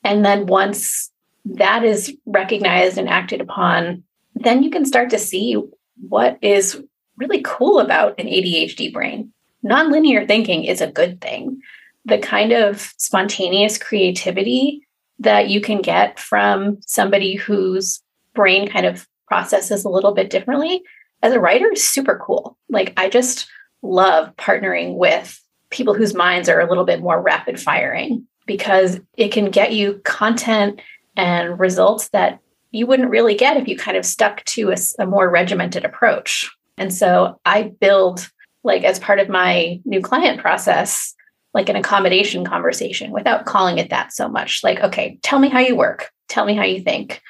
And 0.04 0.24
then 0.24 0.46
once 0.46 1.10
that 1.46 1.84
is 1.84 2.16
recognized 2.26 2.98
and 2.98 3.08
acted 3.08 3.40
upon, 3.40 4.04
then 4.34 4.62
you 4.62 4.70
can 4.70 4.84
start 4.84 5.10
to 5.10 5.18
see 5.18 5.60
what 6.08 6.38
is 6.42 6.80
really 7.16 7.40
cool 7.42 7.80
about 7.80 8.18
an 8.18 8.26
ADHD 8.26 8.92
brain. 8.92 9.32
Nonlinear 9.64 10.26
thinking 10.26 10.64
is 10.64 10.80
a 10.80 10.90
good 10.90 11.20
thing 11.20 11.60
the 12.06 12.18
kind 12.18 12.52
of 12.52 12.92
spontaneous 12.98 13.78
creativity 13.78 14.86
that 15.18 15.48
you 15.48 15.60
can 15.60 15.80
get 15.80 16.18
from 16.18 16.78
somebody 16.82 17.34
whose 17.34 18.02
brain 18.34 18.68
kind 18.68 18.84
of 18.84 19.08
processes 19.26 19.84
a 19.84 19.88
little 19.88 20.12
bit 20.12 20.28
differently 20.28 20.82
as 21.22 21.32
a 21.32 21.40
writer 21.40 21.72
is 21.72 21.82
super 21.82 22.20
cool. 22.22 22.58
Like 22.68 22.92
I 22.98 23.08
just 23.08 23.48
love 23.82 24.34
partnering 24.36 24.96
with 24.96 25.40
people 25.70 25.94
whose 25.94 26.14
minds 26.14 26.48
are 26.48 26.60
a 26.60 26.68
little 26.68 26.84
bit 26.84 27.00
more 27.00 27.20
rapid 27.20 27.58
firing 27.58 28.26
because 28.46 29.00
it 29.16 29.32
can 29.32 29.50
get 29.50 29.72
you 29.72 30.00
content 30.04 30.80
and 31.16 31.58
results 31.58 32.08
that 32.10 32.40
you 32.70 32.86
wouldn't 32.86 33.10
really 33.10 33.36
get 33.36 33.56
if 33.56 33.68
you 33.68 33.76
kind 33.76 33.96
of 33.96 34.04
stuck 34.04 34.44
to 34.44 34.70
a, 34.70 34.76
a 34.98 35.06
more 35.06 35.30
regimented 35.30 35.84
approach. 35.84 36.50
And 36.76 36.92
so 36.92 37.40
I 37.44 37.74
build 37.80 38.28
like 38.64 38.82
as 38.82 38.98
part 38.98 39.20
of 39.20 39.28
my 39.28 39.80
new 39.84 40.00
client 40.00 40.40
process 40.40 41.14
like 41.54 41.68
an 41.68 41.76
accommodation 41.76 42.44
conversation 42.44 43.12
without 43.12 43.46
calling 43.46 43.78
it 43.78 43.90
that 43.90 44.12
so 44.12 44.28
much. 44.28 44.64
Like, 44.64 44.80
okay, 44.80 45.18
tell 45.22 45.38
me 45.38 45.48
how 45.48 45.60
you 45.60 45.76
work. 45.76 46.10
Tell 46.28 46.44
me 46.44 46.54
how 46.54 46.64
you 46.64 46.82
think. 46.82 47.22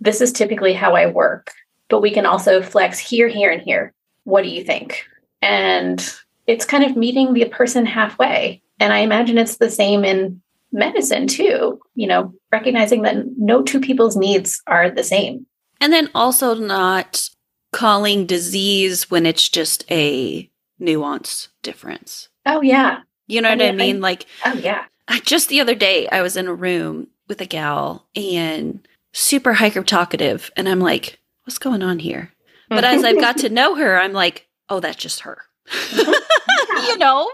This 0.00 0.20
is 0.20 0.32
typically 0.32 0.72
how 0.72 0.94
I 0.94 1.06
work, 1.06 1.50
but 1.88 2.00
we 2.00 2.12
can 2.12 2.24
also 2.24 2.62
flex 2.62 2.98
here, 2.98 3.28
here, 3.28 3.50
and 3.50 3.60
here. 3.60 3.92
What 4.24 4.42
do 4.42 4.48
you 4.48 4.62
think? 4.62 5.04
And 5.42 6.00
it's 6.46 6.64
kind 6.64 6.84
of 6.84 6.96
meeting 6.96 7.34
the 7.34 7.44
person 7.46 7.84
halfway. 7.84 8.62
And 8.78 8.92
I 8.92 8.98
imagine 8.98 9.36
it's 9.36 9.56
the 9.56 9.70
same 9.70 10.04
in 10.04 10.40
medicine 10.72 11.26
too, 11.26 11.80
you 11.94 12.06
know, 12.06 12.34
recognizing 12.50 13.02
that 13.02 13.16
no 13.36 13.62
two 13.62 13.80
people's 13.80 14.16
needs 14.16 14.60
are 14.66 14.90
the 14.90 15.04
same. 15.04 15.46
And 15.80 15.92
then 15.92 16.10
also 16.14 16.54
not 16.54 17.28
calling 17.72 18.26
disease 18.26 19.10
when 19.10 19.26
it's 19.26 19.48
just 19.48 19.90
a 19.90 20.50
nuance 20.78 21.48
difference. 21.62 22.28
Oh, 22.46 22.60
yeah. 22.60 23.00
You 23.26 23.40
know 23.40 23.48
I 23.48 23.52
what 23.52 23.58
mean, 23.58 23.68
I 23.68 23.76
mean? 23.76 23.96
I, 23.96 24.00
like, 24.00 24.26
oh 24.44 24.54
yeah. 24.54 24.84
I, 25.08 25.20
just 25.20 25.48
the 25.48 25.60
other 25.60 25.74
day, 25.74 26.08
I 26.08 26.22
was 26.22 26.36
in 26.36 26.48
a 26.48 26.54
room 26.54 27.08
with 27.28 27.40
a 27.40 27.46
gal 27.46 28.06
and 28.14 28.86
super 29.12 29.54
hyper 29.54 29.82
talkative, 29.82 30.50
and 30.56 30.68
I'm 30.68 30.80
like, 30.80 31.18
what's 31.44 31.58
going 31.58 31.82
on 31.82 31.98
here? 31.98 32.32
But 32.68 32.84
as 32.84 33.04
I've 33.04 33.20
got 33.20 33.38
to 33.38 33.48
know 33.50 33.74
her, 33.74 33.98
I'm 33.98 34.12
like, 34.12 34.48
oh, 34.68 34.80
that's 34.80 34.96
just 34.96 35.20
her. 35.20 35.42
you 35.92 36.98
know? 36.98 37.30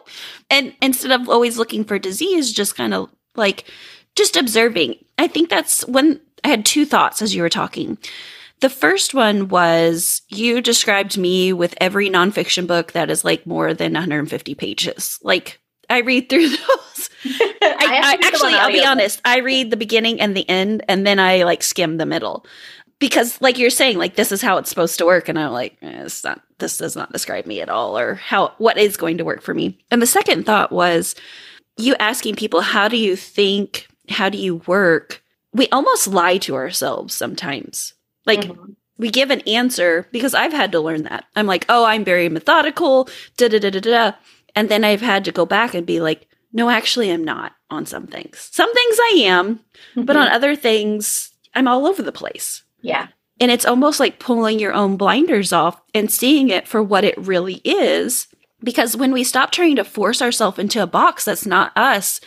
And 0.51 0.75
instead 0.83 1.13
of 1.13 1.29
always 1.29 1.59
looking 1.59 1.85
for 1.85 1.99
disease, 1.99 2.53
just 2.53 2.77
kind 2.77 2.95
of 2.95 3.11
like 3.39 3.65
just 4.17 4.37
observing. 4.37 4.97
I 5.17 5.29
think 5.29 5.49
that's 5.49 5.87
when 5.87 6.21
I 6.45 6.49
had 6.49 6.67
two 6.67 6.85
thoughts 6.85 7.23
as 7.23 7.35
you 7.35 7.43
were 7.43 7.49
talking. 7.49 7.99
The 8.61 8.69
first 8.69 9.15
one 9.15 9.49
was 9.49 10.23
you 10.29 10.61
described 10.61 11.17
me 11.17 11.53
with 11.53 11.77
every 11.81 12.11
nonfiction 12.11 12.67
book 12.67 12.93
that 12.93 13.11
is 13.11 13.25
like 13.25 13.47
more 13.47 13.73
than 13.73 13.93
150 13.93 14.55
pages. 14.57 15.19
Like 15.23 15.61
I 15.89 16.01
read 16.01 16.29
through 16.29 16.49
those. 16.49 17.11
I, 17.25 17.55
I, 17.63 18.19
I 18.23 18.27
actually, 18.27 18.55
I'll 18.55 18.73
be 18.73 18.85
honest. 18.85 19.21
I 19.25 19.39
read 19.39 19.71
the 19.71 19.77
beginning 19.77 20.21
and 20.21 20.37
the 20.37 20.49
end, 20.49 20.85
and 20.89 21.07
then 21.07 21.19
I 21.19 21.45
like 21.45 21.63
skim 21.63 21.97
the 21.97 22.07
middle 22.07 22.45
because, 22.99 23.41
like 23.41 23.59
you're 23.59 23.71
saying, 23.71 23.99
like 23.99 24.17
this 24.17 24.33
is 24.33 24.43
how 24.43 24.59
it's 24.59 24.69
supposed 24.69 24.99
to 24.99 25.07
work, 25.07 25.29
and 25.29 25.39
I'm 25.39 25.53
like, 25.53 25.77
eh, 25.83 26.03
it's 26.05 26.25
not. 26.25 26.43
This 26.59 26.79
does 26.79 26.97
not 26.97 27.13
describe 27.13 27.47
me 27.47 27.61
at 27.61 27.69
all, 27.69 27.99
or 27.99 28.15
how 28.17 28.53
what 28.59 28.79
is 28.79 28.97
going 28.97 29.19
to 29.19 29.25
work 29.25 29.43
for 29.43 29.55
me. 29.55 29.79
And 29.91 30.03
the 30.03 30.07
second 30.07 30.45
thought 30.45 30.73
was 30.73 31.15
you 31.79 31.95
asking 31.97 32.37
people, 32.37 32.61
how 32.61 32.89
do 32.89 32.97
you 32.97 33.17
think? 33.17 33.89
How 34.09 34.29
do 34.29 34.39
you 34.39 34.57
work? 34.67 35.23
We 35.53 35.69
almost 35.69 36.09
lie 36.09 36.39
to 36.39 36.55
ourselves 36.55 37.15
sometimes. 37.15 37.95
Like 38.27 38.41
mm-hmm. 38.41 38.73
we 38.99 39.11
give 39.11 39.31
an 39.31 39.41
answer 39.43 40.07
because 40.13 40.35
I've 40.35 40.53
had 40.53 40.73
to 40.73 40.81
learn 40.81 41.05
that. 41.05 41.25
I'm 41.37 41.47
like, 41.47 41.65
oh, 41.69 41.85
I'm 41.85 42.05
very 42.05 42.29
methodical. 42.29 43.09
Da 43.37 43.49
da 43.49 43.59
da 43.59 43.71
da 43.71 43.81
da 43.81 44.13
and 44.59 44.69
then 44.69 44.83
I've 44.83 45.01
had 45.01 45.25
to 45.27 45.33
go 45.33 45.47
back 45.47 45.73
and 45.75 45.87
be 45.87 46.01
like, 46.01 46.27
no, 46.53 46.69
actually, 46.69 47.13
I'm 47.13 47.23
not 47.23 47.53
on 47.71 47.87
some 47.87 48.09
things. 48.09 48.49
Some 48.51 48.73
things 48.75 48.97
I 48.99 49.13
am, 49.27 49.57
mm-hmm. 49.57 50.03
but 50.03 50.17
on 50.17 50.27
mm-hmm. 50.27 50.35
other 50.35 50.57
things, 50.57 51.33
I'm 51.55 51.69
all 51.69 51.87
over 51.87 52.03
the 52.03 52.11
place. 52.11 52.65
Yeah. 52.81 53.07
And 53.39 53.53
it's 53.53 53.65
almost 53.65 54.01
like 54.01 54.19
pulling 54.19 54.59
your 54.59 54.73
own 54.73 54.97
blinders 54.97 55.53
off 55.53 55.81
and 55.95 56.11
seeing 56.11 56.49
it 56.49 56.67
for 56.67 56.83
what 56.83 57.05
it 57.05 57.17
really 57.19 57.61
is. 57.65 58.27
Because 58.63 58.97
when 58.97 59.13
we 59.13 59.25
stop 59.25 59.51
trying 59.51 59.77
to 59.77 59.85
force 59.85 60.21
ourselves 60.21 60.59
into 60.59 60.83
a 60.83 60.87
box 60.87 61.25
that's 61.25 61.47
not 61.47 61.77
us, 61.77 62.21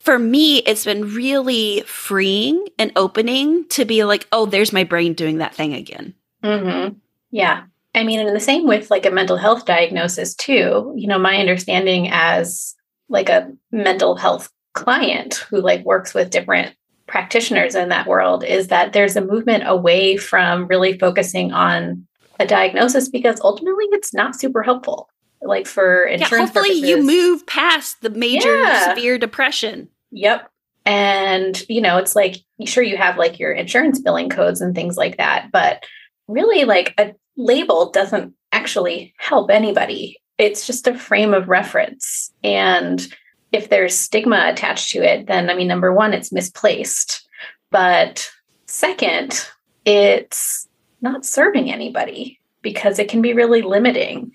for 0.00 0.18
me, 0.18 0.58
it's 0.58 0.84
been 0.84 1.14
really 1.14 1.82
freeing 1.82 2.66
and 2.78 2.92
opening 2.96 3.66
to 3.68 3.84
be 3.84 4.04
like, 4.04 4.26
oh, 4.32 4.46
there's 4.46 4.72
my 4.72 4.84
brain 4.84 5.14
doing 5.14 5.38
that 5.38 5.54
thing 5.54 5.74
again. 5.74 6.14
Mm-hmm. 6.42 6.94
Yeah. 7.30 7.64
I 7.94 8.04
mean, 8.04 8.20
and 8.20 8.34
the 8.34 8.40
same 8.40 8.66
with 8.66 8.90
like 8.90 9.06
a 9.06 9.10
mental 9.10 9.36
health 9.36 9.64
diagnosis 9.66 10.34
too. 10.34 10.92
You 10.96 11.08
know, 11.08 11.18
my 11.18 11.36
understanding 11.36 12.08
as 12.12 12.74
like 13.08 13.28
a 13.28 13.50
mental 13.72 14.16
health 14.16 14.50
client 14.74 15.34
who 15.50 15.60
like 15.60 15.84
works 15.84 16.14
with 16.14 16.30
different 16.30 16.74
practitioners 17.06 17.74
in 17.74 17.88
that 17.88 18.06
world 18.06 18.44
is 18.44 18.68
that 18.68 18.92
there's 18.92 19.16
a 19.16 19.24
movement 19.24 19.64
away 19.66 20.16
from 20.16 20.66
really 20.66 20.98
focusing 20.98 21.52
on 21.52 22.06
a 22.38 22.46
diagnosis 22.46 23.08
because 23.08 23.40
ultimately 23.40 23.86
it's 23.90 24.14
not 24.14 24.38
super 24.38 24.62
helpful. 24.62 25.08
Like 25.40 25.66
for 25.66 26.04
insurance, 26.04 26.32
yeah, 26.32 26.38
hopefully 26.38 26.80
purposes. 26.80 26.88
you 26.88 27.02
move 27.02 27.46
past 27.46 28.00
the 28.02 28.10
major 28.10 28.54
yeah. 28.56 28.94
severe 28.94 29.18
depression. 29.18 29.88
Yep. 30.10 30.50
And 30.84 31.62
you 31.68 31.80
know, 31.80 31.98
it's 31.98 32.16
like 32.16 32.36
sure 32.64 32.82
you 32.82 32.96
have 32.96 33.18
like 33.18 33.38
your 33.38 33.52
insurance 33.52 34.00
billing 34.00 34.30
codes 34.30 34.60
and 34.60 34.74
things 34.74 34.96
like 34.96 35.16
that, 35.18 35.50
but 35.52 35.84
really 36.26 36.64
like 36.64 36.94
a 36.98 37.14
label 37.36 37.90
doesn't 37.90 38.34
actually 38.52 39.14
help 39.18 39.50
anybody. 39.50 40.20
It's 40.38 40.66
just 40.66 40.86
a 40.86 40.98
frame 40.98 41.34
of 41.34 41.48
reference. 41.48 42.32
And 42.42 43.06
if 43.52 43.68
there's 43.68 43.96
stigma 43.96 44.48
attached 44.48 44.90
to 44.90 44.98
it, 44.98 45.26
then 45.26 45.50
I 45.50 45.54
mean, 45.54 45.68
number 45.68 45.92
one, 45.92 46.12
it's 46.12 46.32
misplaced. 46.32 47.28
But 47.70 48.30
second, 48.66 49.46
it's 49.84 50.68
not 51.00 51.24
serving 51.24 51.72
anybody 51.72 52.40
because 52.62 52.98
it 52.98 53.08
can 53.08 53.22
be 53.22 53.32
really 53.32 53.62
limiting. 53.62 54.32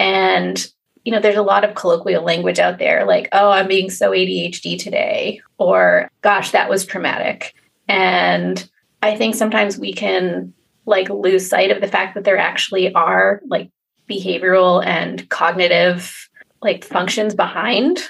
And, 0.00 0.66
you 1.04 1.12
know, 1.12 1.20
there's 1.20 1.36
a 1.36 1.42
lot 1.42 1.62
of 1.62 1.74
colloquial 1.74 2.24
language 2.24 2.58
out 2.58 2.78
there 2.78 3.04
like, 3.04 3.28
oh, 3.32 3.50
I'm 3.50 3.68
being 3.68 3.90
so 3.90 4.10
ADHD 4.10 4.78
today, 4.78 5.42
or 5.58 6.10
gosh, 6.22 6.50
that 6.52 6.70
was 6.70 6.86
traumatic. 6.86 7.54
And 7.86 8.68
I 9.02 9.14
think 9.16 9.34
sometimes 9.34 9.78
we 9.78 9.92
can 9.92 10.54
like 10.86 11.10
lose 11.10 11.48
sight 11.48 11.70
of 11.70 11.82
the 11.82 11.86
fact 11.86 12.14
that 12.14 12.24
there 12.24 12.38
actually 12.38 12.92
are 12.94 13.42
like 13.46 13.70
behavioral 14.08 14.84
and 14.84 15.28
cognitive 15.28 16.28
like 16.62 16.82
functions 16.82 17.34
behind 17.34 18.00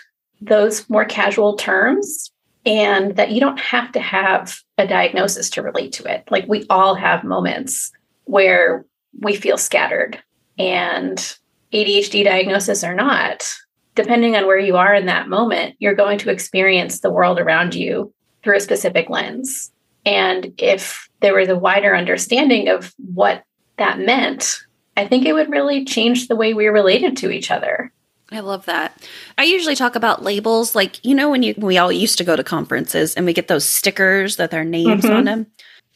those 0.40 0.88
more 0.88 1.04
casual 1.04 1.56
terms 1.56 2.30
and 2.64 3.16
that 3.16 3.32
you 3.32 3.40
don't 3.40 3.58
have 3.58 3.90
to 3.92 4.00
have 4.00 4.60
a 4.78 4.86
diagnosis 4.86 5.50
to 5.50 5.62
relate 5.62 5.92
to 5.92 6.04
it 6.10 6.26
like 6.30 6.48
we 6.48 6.64
all 6.70 6.94
have 6.94 7.22
moments 7.22 7.92
where 8.24 8.86
we 9.20 9.36
feel 9.36 9.58
scattered 9.58 10.18
and 10.58 11.36
ADHD 11.72 12.24
diagnosis 12.24 12.84
or 12.84 12.94
not 12.94 13.48
depending 13.96 14.36
on 14.36 14.46
where 14.46 14.58
you 14.58 14.76
are 14.76 14.94
in 14.94 15.06
that 15.06 15.28
moment 15.28 15.76
you're 15.78 15.94
going 15.94 16.18
to 16.18 16.30
experience 16.30 17.00
the 17.00 17.10
world 17.10 17.38
around 17.38 17.74
you 17.74 18.12
through 18.42 18.56
a 18.56 18.60
specific 18.60 19.10
lens 19.10 19.70
and 20.06 20.52
if 20.58 21.08
there 21.20 21.34
was 21.34 21.48
a 21.48 21.58
wider 21.58 21.94
understanding 21.94 22.68
of 22.68 22.94
what 22.96 23.44
that 23.76 23.98
meant, 23.98 24.58
I 24.96 25.06
think 25.06 25.26
it 25.26 25.32
would 25.32 25.50
really 25.50 25.84
change 25.84 26.28
the 26.28 26.36
way 26.36 26.54
we 26.54 26.66
related 26.68 27.16
to 27.18 27.30
each 27.30 27.50
other. 27.50 27.92
I 28.32 28.40
love 28.40 28.64
that. 28.66 29.02
I 29.38 29.44
usually 29.44 29.74
talk 29.74 29.96
about 29.96 30.22
labels 30.22 30.76
like 30.76 31.04
you 31.04 31.16
know 31.16 31.30
when 31.30 31.42
you 31.42 31.54
we 31.58 31.78
all 31.78 31.90
used 31.90 32.16
to 32.18 32.24
go 32.24 32.36
to 32.36 32.44
conferences 32.44 33.14
and 33.14 33.26
we 33.26 33.32
get 33.32 33.48
those 33.48 33.68
stickers 33.68 34.36
that 34.36 34.52
their 34.52 34.64
names 34.64 35.04
mm-hmm. 35.04 35.16
on 35.16 35.24
them. 35.24 35.46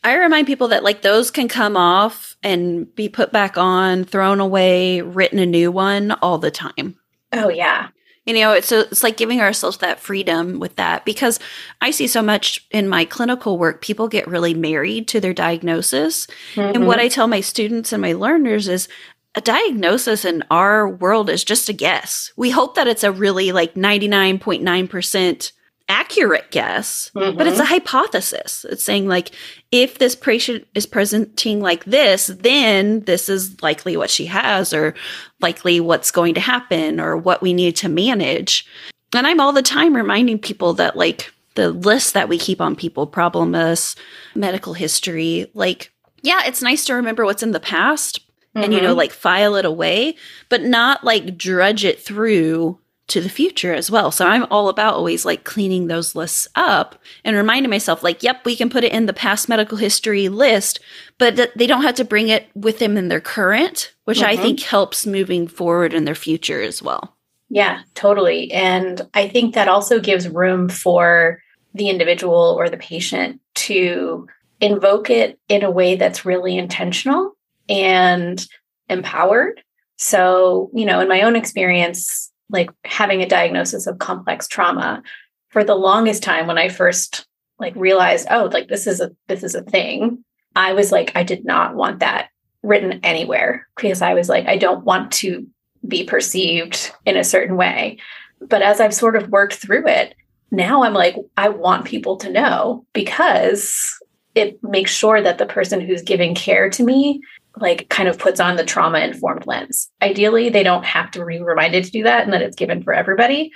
I 0.05 0.17
remind 0.19 0.47
people 0.47 0.69
that 0.69 0.85
like 0.85 1.01
those 1.01 1.31
can 1.31 1.49
come 1.49 1.77
off 1.77 2.37
and 2.43 2.95
be 2.95 3.09
put 3.09 3.33
back 3.33 3.57
on, 3.57 4.05
thrown 4.05 4.39
away, 4.39 5.01
written 5.01 5.39
a 5.39 5.47
new 5.47 5.73
one 5.73 6.13
all 6.13 6.37
the 6.37 6.51
time. 6.51 6.97
Oh 7.33 7.49
yeah. 7.49 7.89
You 8.27 8.35
know, 8.35 8.53
it's 8.53 8.69
so 8.69 8.81
it's 8.81 9.03
like 9.03 9.17
giving 9.17 9.41
ourselves 9.41 9.79
that 9.79 10.01
freedom 10.01 10.61
with 10.61 10.77
that 10.77 11.05
because 11.05 11.41
I 11.81 11.91
see 11.91 12.07
so 12.07 12.23
much 12.23 12.67
in 12.71 12.89
my 12.89 13.07
clinical 13.07 13.59
work, 13.59 13.81
people 13.81 14.09
get 14.09 14.29
really 14.29 14.55
married 14.55 15.09
to 15.09 15.21
their 15.21 15.35
diagnosis. 15.35 16.27
Mm-hmm. 16.55 16.75
And 16.75 16.87
what 16.87 16.99
mm-hmm. 16.99 17.07
I 17.07 17.09
tell 17.09 17.27
my 17.27 17.41
students 17.41 17.93
and 17.93 18.03
my 18.03 18.13
learners 18.13 18.69
is 18.69 18.89
a 19.35 19.41
diagnosis 19.41 20.25
in 20.25 20.45
our 20.51 20.89
world 20.89 21.29
is 21.29 21.45
just 21.45 21.69
a 21.69 21.73
guess. 21.73 22.33
We 22.37 22.51
hope 22.51 22.77
that 22.77 22.87
it's 22.87 23.05
a 23.05 23.11
really 23.11 23.53
like 23.53 23.75
99.9% 23.75 25.53
accurate 25.89 26.51
guess, 26.51 27.11
mm-hmm. 27.15 27.37
but 27.37 27.47
it's 27.47 27.59
a 27.59 27.63
mm-hmm. 27.63 27.75
hypothesis. 27.75 28.65
It's 28.69 28.85
saying 28.85 29.07
like 29.07 29.33
if 29.71 29.99
this 29.99 30.15
patient 30.15 30.67
is 30.75 30.87
presenting 30.87 31.61
like 31.61 31.85
this, 31.85 32.29
then 32.29 33.01
this 33.01 33.29
is 33.29 33.61
likely 33.63 33.97
what 33.97 34.11
she 34.11 34.27
has 34.27 34.73
or 34.73 34.95
likely 35.41 35.81
what's 35.81 36.11
going 36.11 36.35
to 36.35 36.41
happen 36.41 37.01
or 37.01 37.17
what 37.17 37.43
we 37.43 37.53
need 37.53 37.77
to 37.77 37.89
manage. 37.89 38.67
And 39.15 39.27
I'm 39.27 39.41
all 39.41 39.53
the 39.53 39.63
time 39.63 39.95
reminding 39.95 40.39
people 40.39 40.75
that 40.75 40.97
like 40.97 41.33
the 41.55 41.71
list 41.71 42.15
that 42.15 42.29
we 42.29 42.39
keep 42.39 42.61
on 42.61 42.77
people, 42.77 43.07
problem 43.07 43.53
list, 43.53 43.99
medical 44.35 44.75
history, 44.75 45.51
like 45.55 45.93
yeah, 46.23 46.43
it's 46.47 46.63
nice 46.63 46.87
to 46.87 46.95
remember 46.95 47.27
what's 47.27 47.43
in 47.43 47.53
the 47.53 47.61
past 47.61 48.21
mm-hmm. 48.55 48.65
and 48.65 48.73
you 48.73 48.81
know 48.81 48.91
mm-hmm. 48.91 48.99
like 48.99 49.13
file 49.13 49.57
it 49.57 49.65
away, 49.65 50.17
but 50.49 50.63
not 50.63 51.05
like 51.05 51.37
drudge 51.37 51.85
it 51.85 52.01
through 52.01 52.79
to 53.07 53.21
the 53.21 53.29
future 53.29 53.75
as 53.75 53.91
well. 53.91 54.11
So 54.11 54.27
I'm 54.27 54.47
all 54.51 54.69
about 54.69 54.95
always 54.95 55.25
like 55.25 55.45
cleaning 55.45 55.87
those 55.87 56.15
lists 56.15 56.49
up 56.55 56.97
and 57.25 57.37
reminding 57.37 57.71
myself, 57.71 58.03
like, 58.03 58.23
yep, 58.23 58.45
we 58.45 58.57
can 58.57 58.71
put 58.71 58.85
it 58.85 58.93
in 58.93 59.07
the 59.07 59.13
past 59.13 59.49
medical 59.49 59.77
history 59.77 60.29
list, 60.29 60.81
but 61.19 61.37
th- 61.37 61.51
they 61.55 61.67
don't 61.67 61.83
have 61.83 61.97
to 61.97 62.05
bring 62.05 62.29
it 62.29 62.49
with 62.55 62.79
them 62.79 62.97
in 62.97 63.09
their 63.09 63.21
current, 63.21 63.95
which 64.05 64.19
mm-hmm. 64.19 64.31
I 64.31 64.37
think 64.37 64.61
helps 64.61 65.07
moving 65.07 65.47
forward 65.47 65.93
in 65.93 66.05
their 66.05 66.15
future 66.15 66.63
as 66.63 66.83
well. 66.83 67.15
Yeah, 67.51 67.83
totally. 67.95 68.51
And 68.53 69.03
I 69.13 69.29
think 69.29 69.55
that 69.55 69.69
also 69.69 70.01
gives 70.01 70.29
room 70.29 70.69
for 70.69 71.43
the 71.75 71.91
individual 71.91 72.57
or 72.59 72.71
the 72.71 72.77
patient 72.79 73.41
to 73.55 74.27
invoke 74.61 75.11
it 75.11 75.39
in 75.49 75.63
a 75.63 75.71
way 75.71 75.97
that's 75.97 76.25
really 76.25 76.57
intentional 76.57 77.37
and 77.69 78.45
empowered. 78.89 79.63
So, 79.97 80.71
you 80.73 80.87
know, 80.87 81.01
in 81.01 81.09
my 81.09 81.23
own 81.23 81.37
experience, 81.37 82.33
like 82.51 82.71
having 82.85 83.23
a 83.23 83.29
diagnosis 83.29 83.87
of 83.87 83.99
complex 83.99 84.47
trauma 84.47 85.03
for 85.49 85.65
the 85.65 85.75
longest 85.75 86.23
time 86.23 86.47
when 86.47 86.59
I 86.59 86.69
first 86.69 87.27
like 87.59 87.75
realized, 87.77 88.27
oh, 88.31 88.51
like 88.53 88.69
this 88.69 88.87
is 88.87 89.01
a 89.01 89.11
this 89.29 89.43
is 89.43 89.55
a 89.55 89.63
thing. 89.63 90.25
I 90.57 90.73
was 90.73 90.93
like, 90.93 91.13
I 91.15 91.23
did 91.23 91.45
not 91.45 91.75
want 91.75 92.01
that 92.01 92.29
written 92.63 93.01
anywhere 93.03 93.67
because 93.77 94.03
I 94.03 94.15
was 94.15 94.29
like, 94.29 94.47
I 94.47 94.57
don't 94.57 94.85
want 94.85 95.13
to 95.13 95.47
be 95.87 96.05
perceived 96.05 96.93
in 97.05 97.17
a 97.17 97.25
certain 97.25 97.57
way. 97.57 97.99
But 98.41 98.63
as 98.63 98.81
I've 98.81 98.95
sort 98.95 99.17
of 99.17 99.29
worked 99.29 99.55
through 99.55 99.87
it, 99.87 100.15
now 100.51 100.83
I'm 100.83 100.95
like, 100.95 101.17
I 101.37 101.49
want 101.49 101.85
people 101.85 102.17
to 102.19 102.31
know 102.31 102.87
because 102.93 103.99
it 104.35 104.63
makes 104.63 104.91
sure 104.91 105.21
that 105.21 105.39
the 105.39 105.47
person 105.47 105.81
who's 105.81 106.03
giving 106.03 106.35
care 106.35 106.69
to 106.71 106.83
me 106.83 107.21
like 107.57 107.89
kind 107.89 108.09
of 108.09 108.19
puts 108.19 108.41
on 108.41 108.57
the 108.57 108.65
trauma 108.65 108.99
informed 108.99 109.47
lens. 109.47 109.89
Ideally, 110.03 110.49
they 110.49 110.63
don't 110.63 110.85
have 110.85 111.11
to 111.13 111.25
be 111.25 111.41
reminded 111.41 111.85
to 111.85 111.91
do 111.91 112.03
that 112.03 112.25
and 112.25 112.33
that 112.33 112.43
it's 112.43 112.57
given 112.57 112.83
for 112.83 112.93
everybody, 112.93 113.53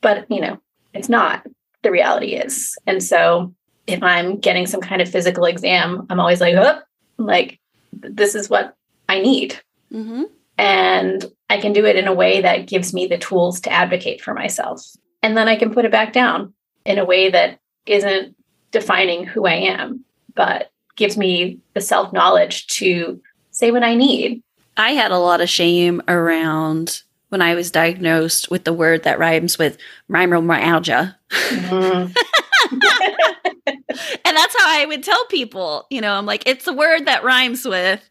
but 0.00 0.30
you 0.30 0.40
know, 0.40 0.58
it's 0.92 1.08
not. 1.08 1.46
The 1.82 1.90
reality 1.90 2.34
is. 2.34 2.76
And 2.86 3.02
so 3.02 3.54
if 3.86 4.02
I'm 4.02 4.38
getting 4.38 4.66
some 4.66 4.80
kind 4.80 5.02
of 5.02 5.08
physical 5.10 5.44
exam, 5.44 6.06
I'm 6.08 6.20
always 6.20 6.40
like, 6.40 6.54
oh, 6.54 6.80
like 7.18 7.60
this 7.92 8.34
is 8.34 8.48
what 8.48 8.74
I 9.08 9.20
need. 9.20 9.60
Mm-hmm. 9.92 10.22
And 10.56 11.24
I 11.50 11.58
can 11.60 11.72
do 11.72 11.84
it 11.84 11.96
in 11.96 12.06
a 12.06 12.14
way 12.14 12.40
that 12.40 12.66
gives 12.66 12.94
me 12.94 13.06
the 13.06 13.18
tools 13.18 13.60
to 13.62 13.72
advocate 13.72 14.22
for 14.22 14.32
myself. 14.34 14.82
And 15.22 15.36
then 15.36 15.48
I 15.48 15.56
can 15.56 15.72
put 15.72 15.84
it 15.84 15.92
back 15.92 16.12
down 16.12 16.54
in 16.84 16.98
a 16.98 17.04
way 17.04 17.30
that 17.30 17.58
isn't 17.86 18.34
defining 18.70 19.26
who 19.26 19.46
I 19.46 19.54
am, 19.54 20.04
but 20.34 20.70
gives 20.96 21.16
me 21.16 21.58
the 21.74 21.80
self 21.80 22.12
knowledge 22.12 22.66
to 22.68 23.20
say 23.54 23.70
what 23.70 23.82
I 23.82 23.94
need. 23.94 24.42
I 24.76 24.90
had 24.90 25.12
a 25.12 25.18
lot 25.18 25.40
of 25.40 25.48
shame 25.48 26.02
around 26.08 27.02
when 27.28 27.40
I 27.40 27.54
was 27.54 27.70
diagnosed 27.70 28.50
with 28.50 28.64
the 28.64 28.72
word 28.72 29.04
that 29.04 29.18
rhymes 29.18 29.56
with 29.58 29.78
fibromyalgia. 30.10 31.14
Mm-hmm. 31.30 32.12
and 33.66 34.36
that's 34.36 34.56
how 34.58 34.80
I 34.80 34.84
would 34.86 35.02
tell 35.02 35.24
people, 35.26 35.86
you 35.90 36.00
know, 36.00 36.12
I'm 36.14 36.26
like, 36.26 36.46
it's 36.46 36.66
a 36.66 36.72
word 36.72 37.06
that 37.06 37.24
rhymes 37.24 37.64
with. 37.64 38.08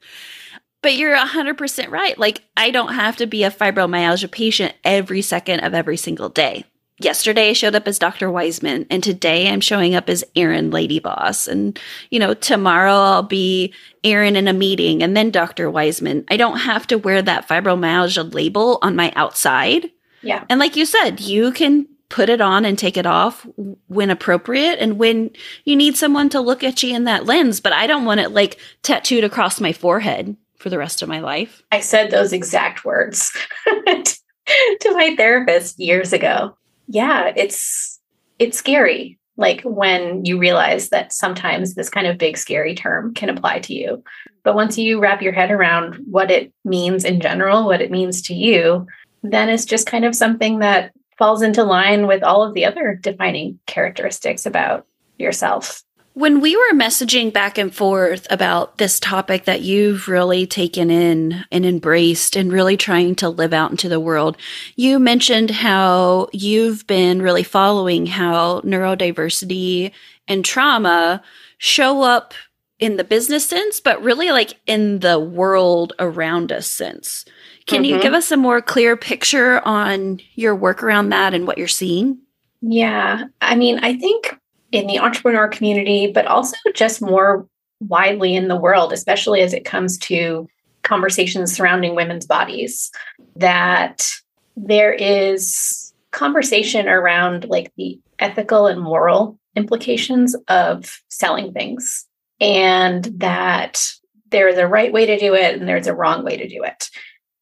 But 0.81 0.97
you're 0.97 1.15
100% 1.15 1.89
right. 1.91 2.17
Like, 2.17 2.43
I 2.57 2.69
don't 2.69 2.93
have 2.93 3.15
to 3.17 3.25
be 3.25 3.45
a 3.45 3.51
fibromyalgia 3.51 4.29
patient 4.29 4.73
every 4.83 5.21
second 5.21 5.61
of 5.61 5.73
every 5.73 5.95
single 5.95 6.27
day 6.27 6.65
yesterday 6.99 7.49
I 7.49 7.53
showed 7.53 7.75
up 7.75 7.87
as 7.87 7.99
Dr. 7.99 8.29
Wiseman 8.29 8.85
and 8.89 9.03
today 9.03 9.49
I'm 9.49 9.61
showing 9.61 9.95
up 9.95 10.09
as 10.09 10.23
Erin 10.35 10.71
Lady 10.71 10.99
Boss. 10.99 11.47
And, 11.47 11.79
you 12.09 12.19
know, 12.19 12.33
tomorrow 12.33 12.93
I'll 12.93 13.23
be 13.23 13.73
Erin 14.03 14.35
in 14.35 14.47
a 14.47 14.53
meeting 14.53 15.01
and 15.01 15.15
then 15.15 15.31
Dr. 15.31 15.69
Wiseman. 15.69 16.25
I 16.29 16.37
don't 16.37 16.59
have 16.59 16.87
to 16.87 16.97
wear 16.97 17.21
that 17.21 17.47
fibromyalgia 17.47 18.33
label 18.33 18.79
on 18.81 18.95
my 18.95 19.11
outside. 19.15 19.89
Yeah. 20.21 20.45
And 20.49 20.59
like 20.59 20.75
you 20.75 20.85
said, 20.85 21.19
you 21.19 21.51
can 21.51 21.87
put 22.09 22.29
it 22.29 22.41
on 22.41 22.63
and 22.63 22.77
take 22.77 22.95
it 22.95 23.07
off 23.07 23.45
when 23.87 24.11
appropriate 24.11 24.77
and 24.79 24.99
when 24.99 25.31
you 25.65 25.75
need 25.75 25.97
someone 25.97 26.29
to 26.29 26.39
look 26.39 26.63
at 26.63 26.83
you 26.83 26.95
in 26.95 27.05
that 27.05 27.25
lens. 27.25 27.59
But 27.59 27.73
I 27.73 27.87
don't 27.87 28.05
want 28.05 28.19
it 28.19 28.29
like 28.29 28.59
tattooed 28.83 29.23
across 29.23 29.59
my 29.59 29.73
forehead 29.73 30.37
for 30.57 30.69
the 30.69 30.77
rest 30.77 31.01
of 31.01 31.09
my 31.09 31.19
life. 31.19 31.63
I 31.71 31.79
said 31.79 32.11
those 32.11 32.31
exact 32.31 32.85
words 32.85 33.35
to 33.65 34.93
my 34.93 35.15
therapist 35.17 35.79
years 35.79 36.13
ago 36.13 36.55
yeah, 36.87 37.31
it's 37.35 37.99
it's 38.39 38.57
scary 38.57 39.19
like 39.37 39.61
when 39.63 40.23
you 40.25 40.37
realize 40.37 40.89
that 40.89 41.11
sometimes 41.11 41.73
this 41.73 41.89
kind 41.89 42.05
of 42.05 42.17
big 42.17 42.37
scary 42.37 42.75
term 42.75 43.13
can 43.13 43.29
apply 43.29 43.59
to 43.59 43.73
you. 43.73 44.03
But 44.43 44.55
once 44.55 44.77
you 44.77 44.99
wrap 44.99 45.21
your 45.21 45.33
head 45.33 45.49
around 45.49 45.95
what 46.05 46.29
it 46.29 46.53
means 46.63 47.03
in 47.03 47.19
general, 47.19 47.65
what 47.65 47.81
it 47.81 47.91
means 47.91 48.21
to 48.23 48.33
you, 48.33 48.85
then 49.23 49.49
it's 49.49 49.65
just 49.65 49.87
kind 49.87 50.05
of 50.05 50.15
something 50.15 50.59
that 50.59 50.91
falls 51.17 51.41
into 51.41 51.63
line 51.63 52.05
with 52.05 52.23
all 52.23 52.43
of 52.43 52.53
the 52.53 52.65
other 52.65 52.99
defining 53.01 53.59
characteristics 53.65 54.45
about 54.45 54.85
yourself. 55.17 55.81
When 56.15 56.41
we 56.41 56.55
were 56.55 56.77
messaging 56.77 57.33
back 57.33 57.57
and 57.57 57.73
forth 57.73 58.27
about 58.29 58.77
this 58.77 58.99
topic 58.99 59.45
that 59.45 59.61
you've 59.61 60.07
really 60.07 60.45
taken 60.45 60.91
in 60.91 61.43
and 61.51 61.65
embraced 61.65 62.35
and 62.35 62.53
really 62.53 62.77
trying 62.77 63.15
to 63.15 63.29
live 63.29 63.51
out 63.51 63.71
into 63.71 63.89
the 63.89 63.99
world, 63.99 64.37
you 64.75 64.99
mentioned 64.99 65.49
how 65.49 66.27
you've 66.31 66.85
been 66.85 67.19
really 67.21 67.41
following 67.41 68.05
how 68.05 68.61
neurodiversity 68.61 69.91
and 70.27 70.45
trauma 70.45 71.23
show 71.57 72.03
up 72.03 72.35
in 72.77 72.97
the 72.97 73.03
business 73.03 73.47
sense, 73.47 73.79
but 73.79 74.03
really 74.03 74.29
like 74.29 74.59
in 74.67 74.99
the 74.99 75.19
world 75.19 75.93
around 75.97 76.51
us 76.51 76.67
sense. 76.67 77.25
Can 77.65 77.81
mm-hmm. 77.83 77.95
you 77.95 78.01
give 78.01 78.13
us 78.13 78.31
a 78.31 78.37
more 78.37 78.61
clear 78.61 78.95
picture 78.95 79.61
on 79.61 80.19
your 80.35 80.55
work 80.55 80.83
around 80.83 81.09
that 81.09 81.33
and 81.33 81.47
what 81.47 81.57
you're 81.57 81.67
seeing? 81.67 82.19
Yeah. 82.61 83.25
I 83.41 83.55
mean, 83.55 83.79
I 83.79 83.97
think 83.97 84.37
in 84.73 84.87
the 84.87 84.97
entrepreneur 84.97 85.47
community, 85.47 86.07
but 86.11 86.25
also 86.25 86.57
just 86.73 86.99
more 86.99 87.47
widely 87.79 88.35
in 88.35 88.47
the 88.47 88.59
world, 88.59 88.91
especially 88.91 89.41
as 89.41 89.53
it 89.53 89.63
comes 89.63 89.99
to 89.99 90.47
conversations 90.81 91.53
surrounding 91.53 91.95
women's 91.95 92.25
bodies, 92.25 92.91
that 93.35 94.09
there 94.57 94.91
is 94.91 95.93
conversation 96.11 96.87
around 96.87 97.45
like 97.45 97.71
the 97.77 97.99
ethical 98.17 98.65
and 98.65 98.81
moral 98.81 99.37
implications 99.55 100.35
of 100.47 100.99
selling 101.07 101.53
things, 101.53 102.07
and 102.41 103.05
that 103.17 103.87
there's 104.31 104.57
a 104.57 104.67
right 104.67 104.91
way 104.91 105.05
to 105.05 105.19
do 105.19 105.35
it 105.35 105.55
and 105.55 105.67
there's 105.67 105.85
a 105.85 105.93
wrong 105.93 106.25
way 106.25 106.35
to 106.35 106.47
do 106.47 106.63
it. 106.63 106.89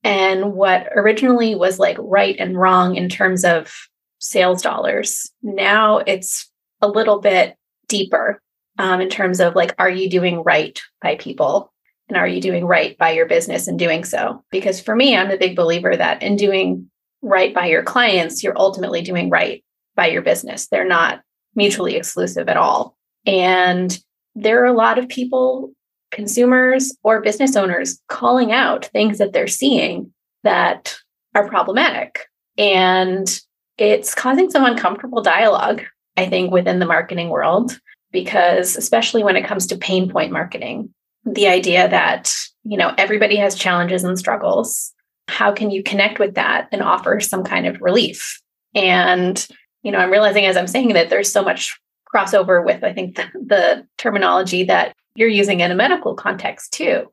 And 0.04 0.54
what 0.54 0.90
originally 0.94 1.56
was 1.56 1.80
like 1.80 1.98
right 1.98 2.36
and 2.38 2.60
wrong 2.60 2.96
in 2.96 3.08
terms 3.08 3.46
of 3.46 3.74
sales 4.20 4.62
dollars, 4.62 5.32
now 5.42 6.00
it's 6.00 6.51
a 6.82 6.88
little 6.88 7.20
bit 7.20 7.56
deeper 7.88 8.42
um, 8.78 9.02
in 9.02 9.10
terms 9.10 9.40
of 9.40 9.56
like, 9.56 9.76
are 9.78 9.90
you 9.90 10.10
doing 10.10 10.44
right 10.44 10.80
by 11.02 11.16
people? 11.16 11.72
And 12.10 12.18
are 12.18 12.28
you 12.28 12.42
doing 12.42 12.66
right 12.66 12.98
by 12.98 13.12
your 13.12 13.26
business 13.26 13.68
in 13.68 13.78
doing 13.78 14.04
so? 14.04 14.44
Because 14.52 14.82
for 14.82 14.96
me, 14.96 15.16
I'm 15.16 15.32
a 15.32 15.38
big 15.38 15.56
believer 15.56 15.96
that 15.96 16.22
in 16.22 16.36
doing 16.36 16.90
right 17.22 17.54
by 17.54 17.68
your 17.68 17.84
clients, 17.84 18.44
you're 18.44 18.58
ultimately 18.58 19.02
doing 19.02 19.30
right 19.30 19.64
by 19.96 20.08
your 20.08 20.22
business. 20.22 20.68
They're 20.68 20.88
not 20.88 21.22
mutually 21.56 21.96
exclusive 21.96 22.50
at 22.50 22.58
all. 22.58 22.98
And 23.26 23.98
there 24.36 24.62
are 24.62 24.66
a 24.66 24.74
lot 24.74 24.98
of 24.98 25.08
people, 25.08 25.72
consumers 26.12 26.96
or 27.04 27.22
business 27.22 27.56
owners, 27.56 28.02
calling 28.10 28.52
out 28.52 28.86
things 28.86 29.18
that 29.20 29.34
they're 29.34 29.48
seeing 29.48 30.12
that 30.44 30.98
are 31.36 31.48
problematic. 31.48 32.26
And 32.58 33.30
it's 33.78 34.14
causing 34.14 34.50
some 34.50 34.66
uncomfortable 34.66 35.22
dialogue 35.22 35.84
I 36.22 36.30
think, 36.30 36.52
within 36.52 36.80
the 36.80 36.86
marketing 36.86 37.30
world, 37.30 37.80
because 38.12 38.76
especially 38.76 39.24
when 39.24 39.36
it 39.36 39.46
comes 39.46 39.68
to 39.68 39.78
pain 39.78 40.10
point 40.10 40.32
marketing, 40.32 40.94
the 41.26 41.48
idea 41.48 41.90
that, 41.90 42.34
you 42.64 42.78
know, 42.78 42.94
everybody 42.98 43.36
has 43.38 43.56
challenges 43.56 44.04
and 44.04 44.18
struggles. 44.18 44.94
How 45.28 45.52
can 45.52 45.72
you 45.72 45.84
connect 45.84 46.20
with 46.20 46.36
that 46.36 46.68
and 46.72 46.82
offer 46.82 47.20
some 47.20 47.44
kind 47.44 47.66
of 47.66 47.82
relief? 47.82 48.42
And, 48.76 49.48
you 49.84 49.92
know, 49.92 50.00
I'm 50.00 50.12
realizing 50.12 50.46
as 50.46 50.58
I'm 50.58 50.68
saying 50.68 50.94
that 50.94 51.10
there's 51.10 51.32
so 51.32 51.44
much 51.44 51.80
crossover 52.14 52.66
with, 52.66 52.84
I 52.84 52.94
think, 52.94 53.16
the, 53.16 53.26
the 53.46 53.88
terminology 53.98 54.64
that 54.66 54.94
you're 55.16 55.30
using 55.30 55.60
in 55.62 55.72
a 55.72 55.76
medical 55.76 56.16
context 56.16 56.74
too. 56.74 57.08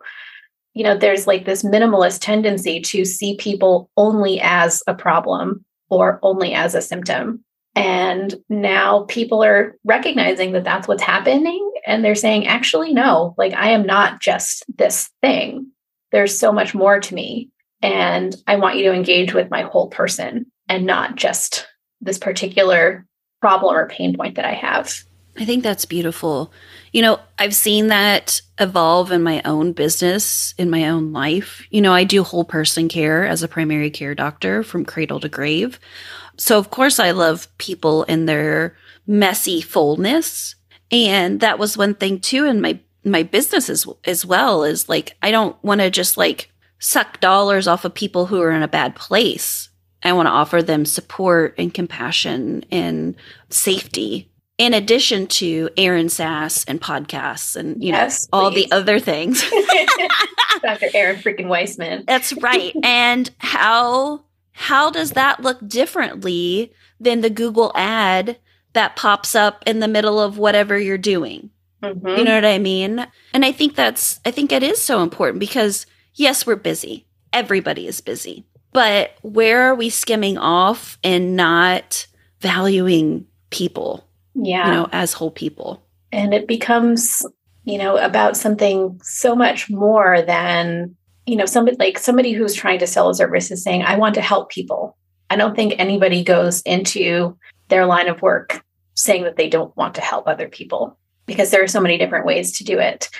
You 0.74 0.84
know, 0.84 0.96
there's 0.96 1.26
like 1.26 1.44
this 1.44 1.62
minimalist 1.62 2.20
tendency 2.20 2.80
to 2.80 3.04
see 3.04 3.36
people 3.36 3.90
only 3.96 4.40
as 4.40 4.82
a 4.86 4.94
problem 4.94 5.64
or 5.88 6.18
only 6.22 6.54
as 6.54 6.74
a 6.74 6.82
symptom 6.82 7.44
and 7.78 8.34
now 8.48 9.04
people 9.04 9.44
are 9.44 9.76
recognizing 9.84 10.50
that 10.50 10.64
that's 10.64 10.88
what's 10.88 11.02
happening. 11.02 11.72
And 11.86 12.04
they're 12.04 12.16
saying, 12.16 12.48
actually, 12.48 12.92
no, 12.92 13.36
like 13.38 13.52
I 13.52 13.70
am 13.70 13.86
not 13.86 14.20
just 14.20 14.64
this 14.76 15.08
thing. 15.20 15.68
There's 16.10 16.36
so 16.36 16.50
much 16.50 16.74
more 16.74 16.98
to 16.98 17.14
me. 17.14 17.50
And 17.80 18.34
I 18.48 18.56
want 18.56 18.78
you 18.78 18.84
to 18.86 18.92
engage 18.92 19.32
with 19.32 19.48
my 19.48 19.62
whole 19.62 19.86
person 19.86 20.46
and 20.68 20.86
not 20.86 21.14
just 21.14 21.68
this 22.00 22.18
particular 22.18 23.06
problem 23.40 23.76
or 23.76 23.86
pain 23.86 24.16
point 24.16 24.34
that 24.34 24.44
I 24.44 24.54
have. 24.54 25.04
I 25.36 25.44
think 25.44 25.62
that's 25.62 25.84
beautiful. 25.84 26.52
You 26.90 27.02
know, 27.02 27.20
I've 27.38 27.54
seen 27.54 27.86
that 27.88 28.40
evolve 28.58 29.12
in 29.12 29.22
my 29.22 29.40
own 29.44 29.72
business, 29.72 30.52
in 30.58 30.68
my 30.68 30.88
own 30.88 31.12
life. 31.12 31.64
You 31.70 31.80
know, 31.80 31.94
I 31.94 32.02
do 32.02 32.24
whole 32.24 32.44
person 32.44 32.88
care 32.88 33.24
as 33.24 33.44
a 33.44 33.48
primary 33.48 33.90
care 33.90 34.16
doctor 34.16 34.64
from 34.64 34.84
cradle 34.84 35.20
to 35.20 35.28
grave. 35.28 35.78
So, 36.38 36.58
of 36.58 36.70
course, 36.70 36.98
I 36.98 37.10
love 37.10 37.48
people 37.58 38.04
in 38.04 38.26
their 38.26 38.76
messy 39.06 39.60
fullness. 39.60 40.54
And 40.90 41.40
that 41.40 41.58
was 41.58 41.76
one 41.76 41.94
thing 41.94 42.20
too 42.20 42.44
in 42.46 42.60
my 42.60 42.78
my 43.04 43.22
business 43.22 43.70
as, 43.70 43.86
as 44.04 44.24
well 44.26 44.64
is 44.64 44.88
like 44.88 45.16
I 45.22 45.30
don't 45.30 45.62
want 45.62 45.80
to 45.80 45.90
just 45.90 46.16
like 46.16 46.50
suck 46.78 47.20
dollars 47.20 47.66
off 47.66 47.84
of 47.84 47.94
people 47.94 48.26
who 48.26 48.40
are 48.40 48.50
in 48.50 48.62
a 48.62 48.68
bad 48.68 48.94
place. 48.94 49.68
I 50.02 50.12
want 50.12 50.26
to 50.26 50.32
offer 50.32 50.62
them 50.62 50.84
support 50.84 51.54
and 51.58 51.74
compassion 51.74 52.64
and 52.70 53.16
safety 53.50 54.30
in 54.58 54.74
addition 54.74 55.26
to 55.26 55.70
Erin 55.76 56.08
Sass 56.08 56.64
and 56.64 56.80
podcasts 56.80 57.56
and 57.56 57.82
you 57.82 57.90
yes, 57.90 58.28
know 58.32 58.38
all 58.38 58.50
the 58.50 58.70
other 58.72 58.98
things. 58.98 59.42
Dr. 60.62 60.88
Erin 60.94 61.16
freaking 61.16 61.46
Wiseman. 61.46 62.04
That's 62.06 62.32
right. 62.34 62.74
and 62.82 63.30
how 63.38 64.24
how 64.58 64.90
does 64.90 65.12
that 65.12 65.40
look 65.40 65.66
differently 65.68 66.72
than 66.98 67.20
the 67.20 67.30
Google 67.30 67.70
ad 67.76 68.38
that 68.72 68.96
pops 68.96 69.36
up 69.36 69.62
in 69.66 69.78
the 69.78 69.86
middle 69.86 70.20
of 70.20 70.36
whatever 70.36 70.76
you're 70.76 70.98
doing? 70.98 71.50
Mm-hmm. 71.80 72.08
You 72.08 72.24
know 72.24 72.34
what 72.34 72.44
I 72.44 72.58
mean? 72.58 73.06
And 73.32 73.44
I 73.44 73.52
think 73.52 73.76
that's 73.76 74.18
I 74.26 74.32
think 74.32 74.50
it 74.50 74.64
is 74.64 74.82
so 74.82 75.00
important 75.00 75.38
because 75.38 75.86
yes, 76.14 76.44
we're 76.44 76.56
busy. 76.56 77.06
Everybody 77.32 77.86
is 77.86 78.00
busy. 78.00 78.44
But 78.72 79.12
where 79.22 79.62
are 79.62 79.76
we 79.76 79.90
skimming 79.90 80.38
off 80.38 80.98
and 81.04 81.36
not 81.36 82.08
valuing 82.40 83.26
people? 83.50 84.08
Yeah. 84.34 84.66
You 84.66 84.72
know, 84.72 84.88
as 84.90 85.12
whole 85.12 85.30
people. 85.30 85.86
And 86.10 86.34
it 86.34 86.48
becomes, 86.48 87.24
you 87.62 87.78
know, 87.78 87.96
about 87.96 88.36
something 88.36 88.98
so 89.04 89.36
much 89.36 89.70
more 89.70 90.20
than, 90.22 90.96
you 91.28 91.36
know, 91.36 91.46
somebody 91.46 91.76
like 91.78 91.98
somebody 91.98 92.32
who's 92.32 92.54
trying 92.54 92.78
to 92.78 92.86
sell 92.86 93.10
a 93.10 93.14
service 93.14 93.50
is 93.50 93.62
saying, 93.62 93.82
I 93.82 93.96
want 93.96 94.14
to 94.14 94.22
help 94.22 94.50
people. 94.50 94.96
I 95.30 95.36
don't 95.36 95.54
think 95.54 95.74
anybody 95.78 96.24
goes 96.24 96.62
into 96.62 97.36
their 97.68 97.84
line 97.84 98.08
of 98.08 98.22
work 98.22 98.64
saying 98.94 99.24
that 99.24 99.36
they 99.36 99.48
don't 99.48 99.76
want 99.76 99.94
to 99.94 100.00
help 100.00 100.26
other 100.26 100.48
people 100.48 100.98
because 101.26 101.50
there 101.50 101.62
are 101.62 101.68
so 101.68 101.80
many 101.80 101.98
different 101.98 102.24
ways 102.24 102.56
to 102.58 102.64
do 102.64 102.78
it. 102.78 103.10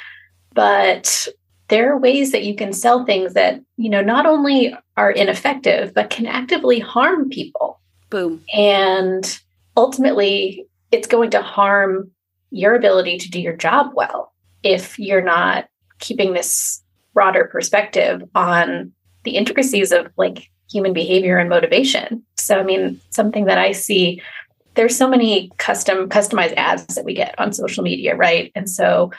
But 0.55 1.29
there 1.69 1.93
are 1.93 1.99
ways 1.99 2.33
that 2.33 2.45
you 2.45 2.57
can 2.57 2.73
sell 2.73 3.05
things 3.05 3.35
that, 3.35 3.61
you 3.77 3.91
know, 3.91 4.01
not 4.01 4.25
only 4.25 4.75
are 4.97 5.11
ineffective, 5.11 5.93
but 5.93 6.09
can 6.09 6.27
actively 6.27 6.79
harm 6.79 7.29
people. 7.29 7.79
Boom. 8.09 8.43
And 8.55 9.39
ultimately, 9.77 10.67
it's 10.91 11.07
going 11.07 11.31
to 11.31 11.43
harm 11.43 12.11
your 12.51 12.75
ability 12.75 13.19
to 13.19 13.31
do 13.31 13.39
your 13.39 13.57
job 13.57 13.91
well 13.95 14.33
if 14.63 14.99
you're 14.99 15.23
not 15.23 15.69
keeping 15.99 16.33
this 16.33 16.83
broader 17.19 17.47
perspective 17.51 18.23
on 18.37 18.93
the 19.25 19.33
intricacies 19.33 19.91
of 19.91 20.07
like 20.17 20.49
human 20.71 20.93
behavior 20.93 21.37
and 21.37 21.51
motivation. 21.51 22.23
So, 22.37 22.61
I 22.61 22.63
mean, 22.63 23.01
something 23.11 23.47
that 23.47 23.59
I 23.59 23.73
see 23.73 24.23
there's 24.77 24.97
so 24.97 25.09
many 25.09 25.51
custom 25.59 26.09
customized 26.09 26.55
ads 26.57 26.95
that 26.95 27.05
we 27.05 27.13
get 27.13 27.35
on 27.37 27.53
social 27.53 27.83
media, 27.83 28.15
right? 28.15 28.53
And 28.55 28.71
so 28.71 29.11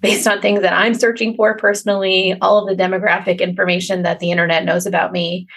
based 0.00 0.28
on 0.28 0.40
things 0.40 0.60
that 0.60 0.72
I'm 0.72 0.94
searching 0.94 1.34
for 1.34 1.56
personally, 1.56 2.36
all 2.40 2.58
of 2.58 2.68
the 2.68 2.80
demographic 2.80 3.40
information 3.40 4.04
that 4.04 4.20
the 4.20 4.30
internet 4.30 4.64
knows 4.64 4.86
about 4.86 5.10
me, 5.10 5.48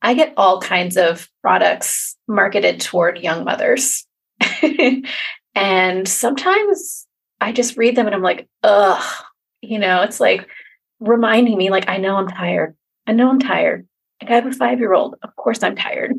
I 0.00 0.14
get 0.14 0.32
all 0.38 0.62
kinds 0.62 0.96
of 0.96 1.28
products 1.42 2.16
marketed 2.26 2.80
toward 2.80 3.18
young 3.18 3.44
mothers. 3.44 4.06
and 5.54 6.08
sometimes 6.08 7.06
I 7.42 7.52
just 7.52 7.76
read 7.76 7.96
them 7.96 8.06
and 8.06 8.16
I'm 8.16 8.22
like, 8.22 8.48
ugh, 8.62 9.24
you 9.60 9.78
know, 9.78 10.00
it's 10.00 10.20
like 10.20 10.48
reminding 11.00 11.56
me, 11.56 11.70
like, 11.70 11.88
I 11.88 11.96
know 11.96 12.16
I'm 12.16 12.28
tired. 12.28 12.74
I 13.06 13.12
know 13.12 13.30
I'm 13.30 13.40
tired. 13.40 13.86
Like, 14.22 14.30
I 14.30 14.34
have 14.34 14.46
a 14.46 14.52
five 14.52 14.78
year 14.78 14.94
old. 14.94 15.16
Of 15.22 15.34
course 15.36 15.62
I'm 15.62 15.76
tired. 15.76 16.14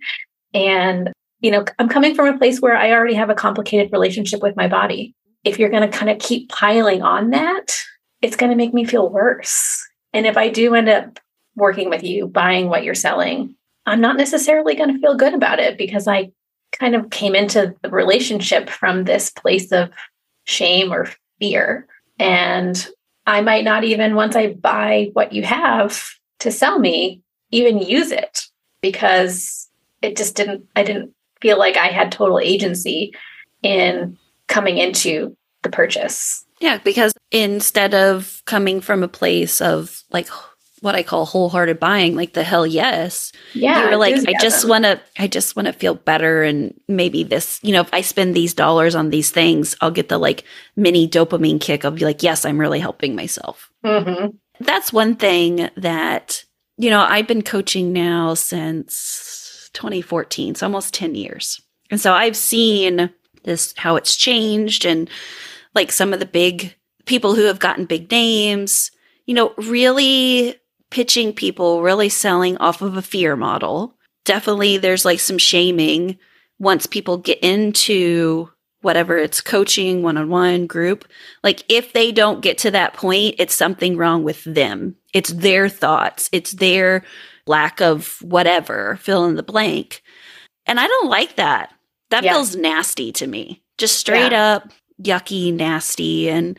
and 0.54 1.12
you 1.42 1.50
know, 1.50 1.64
I'm 1.78 1.88
coming 1.88 2.14
from 2.14 2.32
a 2.32 2.38
place 2.38 2.60
where 2.60 2.76
I 2.76 2.92
already 2.92 3.14
have 3.14 3.28
a 3.28 3.34
complicated 3.34 3.92
relationship 3.92 4.40
with 4.40 4.56
my 4.56 4.68
body. 4.68 5.14
If 5.44 5.58
you're 5.58 5.70
going 5.70 5.88
to 5.88 5.98
kind 5.98 6.08
of 6.08 6.20
keep 6.20 6.48
piling 6.48 7.02
on 7.02 7.30
that, 7.30 7.76
it's 8.22 8.36
going 8.36 8.50
to 8.50 8.56
make 8.56 8.72
me 8.72 8.84
feel 8.84 9.10
worse. 9.10 9.84
And 10.12 10.24
if 10.24 10.36
I 10.36 10.48
do 10.48 10.74
end 10.74 10.88
up 10.88 11.18
working 11.56 11.90
with 11.90 12.04
you, 12.04 12.28
buying 12.28 12.68
what 12.68 12.84
you're 12.84 12.94
selling, 12.94 13.56
I'm 13.86 14.00
not 14.00 14.16
necessarily 14.16 14.76
going 14.76 14.94
to 14.94 15.00
feel 15.00 15.16
good 15.16 15.34
about 15.34 15.58
it 15.58 15.76
because 15.76 16.06
I 16.06 16.30
kind 16.70 16.94
of 16.94 17.10
came 17.10 17.34
into 17.34 17.74
the 17.82 17.90
relationship 17.90 18.70
from 18.70 19.04
this 19.04 19.28
place 19.28 19.72
of 19.72 19.90
shame 20.44 20.92
or 20.92 21.08
fear. 21.40 21.88
And 22.20 22.88
I 23.26 23.40
might 23.40 23.64
not 23.64 23.84
even, 23.84 24.14
once 24.14 24.36
I 24.36 24.54
buy 24.54 25.10
what 25.12 25.32
you 25.32 25.42
have 25.42 26.10
to 26.40 26.50
sell 26.50 26.78
me, 26.78 27.22
even 27.50 27.78
use 27.78 28.10
it 28.10 28.46
because 28.80 29.68
it 30.00 30.16
just 30.16 30.34
didn't, 30.34 30.64
I 30.74 30.82
didn't 30.82 31.14
feel 31.40 31.58
like 31.58 31.76
I 31.76 31.88
had 31.88 32.10
total 32.10 32.38
agency 32.38 33.12
in 33.62 34.18
coming 34.48 34.78
into 34.78 35.36
the 35.62 35.70
purchase. 35.70 36.44
Yeah, 36.60 36.78
because 36.78 37.12
instead 37.30 37.94
of 37.94 38.42
coming 38.44 38.80
from 38.80 39.02
a 39.02 39.08
place 39.08 39.60
of 39.60 40.02
like 40.10 40.28
what 40.82 40.96
I 40.96 41.04
call 41.04 41.24
wholehearted 41.24 41.78
buying, 41.78 42.16
like 42.16 42.32
the 42.32 42.42
hell 42.42 42.66
yes. 42.66 43.30
Yeah. 43.54 43.84
You 43.84 43.90
were 43.90 43.96
like, 43.96 44.16
I 44.28 44.34
just 44.40 44.68
want 44.68 44.84
to, 44.84 45.00
I 45.16 45.28
just 45.28 45.54
want 45.54 45.66
to 45.66 45.72
feel 45.72 45.94
better. 45.94 46.42
And 46.42 46.78
maybe 46.88 47.22
this, 47.22 47.60
you 47.62 47.72
know, 47.72 47.80
if 47.80 47.88
I 47.92 48.00
spend 48.00 48.34
these 48.34 48.52
dollars 48.52 48.96
on 48.96 49.10
these 49.10 49.30
things, 49.30 49.76
I'll 49.80 49.92
get 49.92 50.08
the 50.08 50.18
like 50.18 50.42
mini 50.74 51.08
dopamine 51.08 51.60
kick. 51.60 51.84
I'll 51.84 51.92
be 51.92 52.04
like, 52.04 52.24
yes, 52.24 52.44
I'm 52.44 52.60
really 52.60 52.80
helping 52.80 53.14
myself. 53.14 53.70
Mm-hmm. 53.84 54.36
That's 54.58 54.92
one 54.92 55.14
thing 55.14 55.70
that, 55.76 56.44
you 56.76 56.90
know, 56.90 57.00
I've 57.00 57.28
been 57.28 57.42
coaching 57.42 57.92
now 57.92 58.34
since 58.34 59.70
2014, 59.74 60.56
so 60.56 60.66
almost 60.66 60.94
10 60.94 61.14
years. 61.14 61.62
And 61.92 62.00
so 62.00 62.12
I've 62.12 62.36
seen 62.36 63.10
this, 63.44 63.72
how 63.76 63.94
it's 63.94 64.16
changed 64.16 64.84
and 64.84 65.08
like 65.76 65.92
some 65.92 66.12
of 66.12 66.18
the 66.18 66.26
big 66.26 66.74
people 67.06 67.36
who 67.36 67.44
have 67.44 67.60
gotten 67.60 67.84
big 67.84 68.10
names, 68.10 68.90
you 69.26 69.34
know, 69.34 69.54
really 69.56 70.56
pitching 70.92 71.32
people, 71.32 71.82
really 71.82 72.10
selling 72.10 72.56
off 72.58 72.82
of 72.82 72.96
a 72.96 73.02
fear 73.02 73.34
model. 73.34 73.94
Definitely 74.24 74.76
there's 74.76 75.04
like 75.04 75.20
some 75.20 75.38
shaming 75.38 76.18
once 76.58 76.86
people 76.86 77.16
get 77.16 77.38
into 77.42 78.50
whatever 78.82 79.16
it's 79.16 79.40
coaching, 79.40 80.02
one 80.02 80.18
on 80.18 80.28
one, 80.28 80.66
group. 80.66 81.06
Like 81.42 81.64
if 81.68 81.94
they 81.94 82.12
don't 82.12 82.42
get 82.42 82.58
to 82.58 82.70
that 82.72 82.92
point, 82.92 83.36
it's 83.38 83.54
something 83.54 83.96
wrong 83.96 84.22
with 84.22 84.44
them. 84.44 84.96
It's 85.14 85.30
their 85.30 85.68
thoughts, 85.68 86.28
it's 86.30 86.52
their 86.52 87.04
lack 87.46 87.80
of 87.80 88.18
whatever, 88.20 88.96
fill 88.96 89.24
in 89.24 89.36
the 89.36 89.42
blank. 89.42 90.02
And 90.66 90.78
I 90.78 90.86
don't 90.86 91.08
like 91.08 91.36
that. 91.36 91.72
That 92.10 92.22
yeah. 92.22 92.34
feels 92.34 92.54
nasty 92.54 93.12
to 93.12 93.26
me. 93.26 93.62
Just 93.78 93.96
straight 93.96 94.32
yeah. 94.32 94.56
up 94.56 94.70
yucky, 95.00 95.52
nasty. 95.54 96.28
And 96.28 96.58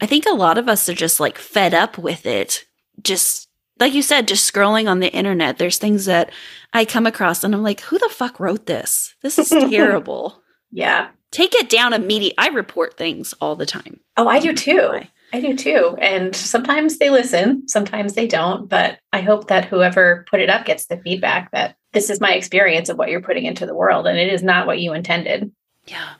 I 0.00 0.06
think 0.06 0.24
a 0.26 0.30
lot 0.30 0.58
of 0.58 0.68
us 0.68 0.88
are 0.88 0.94
just 0.94 1.20
like 1.20 1.38
fed 1.38 1.74
up 1.74 1.98
with 1.98 2.24
it. 2.24 2.64
Just 3.02 3.43
like 3.80 3.94
you 3.94 4.02
said, 4.02 4.28
just 4.28 4.52
scrolling 4.52 4.88
on 4.88 5.00
the 5.00 5.12
internet. 5.12 5.58
There's 5.58 5.78
things 5.78 6.04
that 6.06 6.30
I 6.72 6.84
come 6.84 7.06
across 7.06 7.42
and 7.44 7.54
I'm 7.54 7.62
like, 7.62 7.80
who 7.80 7.98
the 7.98 8.08
fuck 8.08 8.38
wrote 8.38 8.66
this? 8.66 9.14
This 9.22 9.38
is 9.38 9.48
terrible. 9.70 10.40
yeah. 10.70 11.08
Take 11.30 11.56
it 11.56 11.68
down 11.68 11.92
immediately. 11.92 12.38
I 12.38 12.46
report 12.50 12.96
things 12.96 13.34
all 13.40 13.56
the 13.56 13.66
time. 13.66 13.98
Oh, 14.16 14.28
I 14.28 14.38
do 14.38 14.52
too. 14.54 15.00
I 15.32 15.40
do 15.40 15.56
too. 15.56 15.96
And 16.00 16.32
sometimes 16.36 16.98
they 16.98 17.10
listen, 17.10 17.66
sometimes 17.66 18.12
they 18.12 18.28
don't. 18.28 18.68
But 18.68 19.00
I 19.12 19.20
hope 19.20 19.48
that 19.48 19.64
whoever 19.64 20.24
put 20.30 20.38
it 20.38 20.48
up 20.48 20.64
gets 20.64 20.86
the 20.86 20.98
feedback 20.98 21.50
that 21.50 21.74
this 21.92 22.08
is 22.08 22.20
my 22.20 22.34
experience 22.34 22.88
of 22.88 22.98
what 22.98 23.08
you're 23.10 23.20
putting 23.20 23.46
into 23.46 23.66
the 23.66 23.74
world 23.74 24.06
and 24.06 24.16
it 24.16 24.32
is 24.32 24.44
not 24.44 24.68
what 24.68 24.78
you 24.78 24.92
intended. 24.92 25.50
Yeah. 25.86 26.10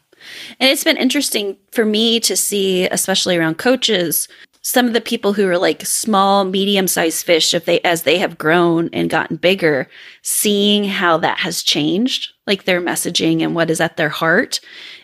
And 0.59 0.69
it's 0.69 0.83
been 0.83 0.97
interesting 0.97 1.59
for 1.71 1.85
me 1.85 2.19
to 2.19 2.37
see, 2.37 2.89
especially 2.89 3.37
around 3.37 3.59
coaches, 3.59 4.27
some 4.65 4.87
of 4.87 4.95
the 4.95 5.01
people 5.01 5.35
who 5.35 5.47
are 5.47 5.59
like 5.59 5.87
small, 5.87 6.45
medium 6.45 6.89
sized 6.89 7.25
fish, 7.25 7.55
if 7.55 7.67
they, 7.67 7.81
as 7.83 8.03
they 8.03 8.19
have 8.19 8.39
grown 8.39 8.89
and 8.93 9.11
gotten 9.11 9.37
bigger, 9.37 9.89
seeing 10.23 10.85
how 10.85 11.19
that 11.19 11.39
has 11.39 11.63
changed, 11.63 12.33
like 12.47 12.65
their 12.65 12.81
messaging 12.81 13.43
and 13.43 13.55
what 13.55 13.71
is 13.71 13.81
at 13.81 13.97
their 13.97 14.09
heart, 14.09 14.61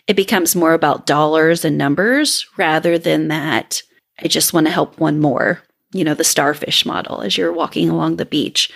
it 0.07 0.15
becomes 0.15 0.55
more 0.55 0.73
about 0.73 1.05
dollars 1.05 1.63
and 1.63 1.77
numbers 1.77 2.45
rather 2.57 2.97
than 2.97 3.29
that 3.29 3.81
I 4.23 4.27
just 4.27 4.53
want 4.53 4.67
to 4.67 4.73
help 4.73 4.99
one 4.99 5.19
more, 5.19 5.61
you 5.93 6.03
know, 6.03 6.13
the 6.13 6.23
starfish 6.23 6.85
model 6.85 7.21
as 7.21 7.37
you're 7.37 7.53
walking 7.53 7.89
along 7.89 8.17
the 8.17 8.25
beach. 8.25 8.71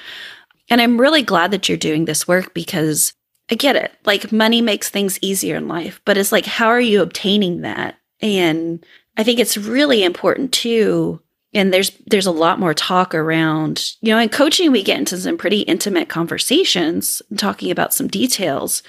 And 0.69 0.81
I'm 0.81 0.99
really 0.99 1.21
glad 1.21 1.51
that 1.51 1.69
you're 1.69 1.77
doing 1.77 2.05
this 2.05 2.27
work 2.27 2.53
because 2.53 3.13
I 3.51 3.55
get 3.55 3.75
it. 3.75 3.91
Like 4.05 4.31
money 4.31 4.61
makes 4.61 4.89
things 4.89 5.19
easier 5.21 5.55
in 5.55 5.67
life, 5.67 6.01
but 6.05 6.17
it's 6.17 6.31
like, 6.31 6.45
how 6.45 6.67
are 6.67 6.81
you 6.81 7.01
obtaining 7.01 7.61
that? 7.61 7.97
And 8.21 8.83
I 9.17 9.23
think 9.23 9.39
it's 9.39 9.57
really 9.57 10.03
important 10.03 10.51
too. 10.51 11.21
And 11.53 11.73
there's 11.73 11.91
there's 12.07 12.25
a 12.25 12.31
lot 12.31 12.59
more 12.59 12.73
talk 12.73 13.15
around, 13.15 13.91
you 14.01 14.09
know, 14.09 14.19
in 14.19 14.29
coaching 14.29 14.71
we 14.71 14.83
get 14.83 14.99
into 14.99 15.17
some 15.17 15.37
pretty 15.37 15.61
intimate 15.61 16.09
conversations 16.09 17.21
talking 17.37 17.71
about 17.71 17.93
some 17.93 18.07
details. 18.07 18.83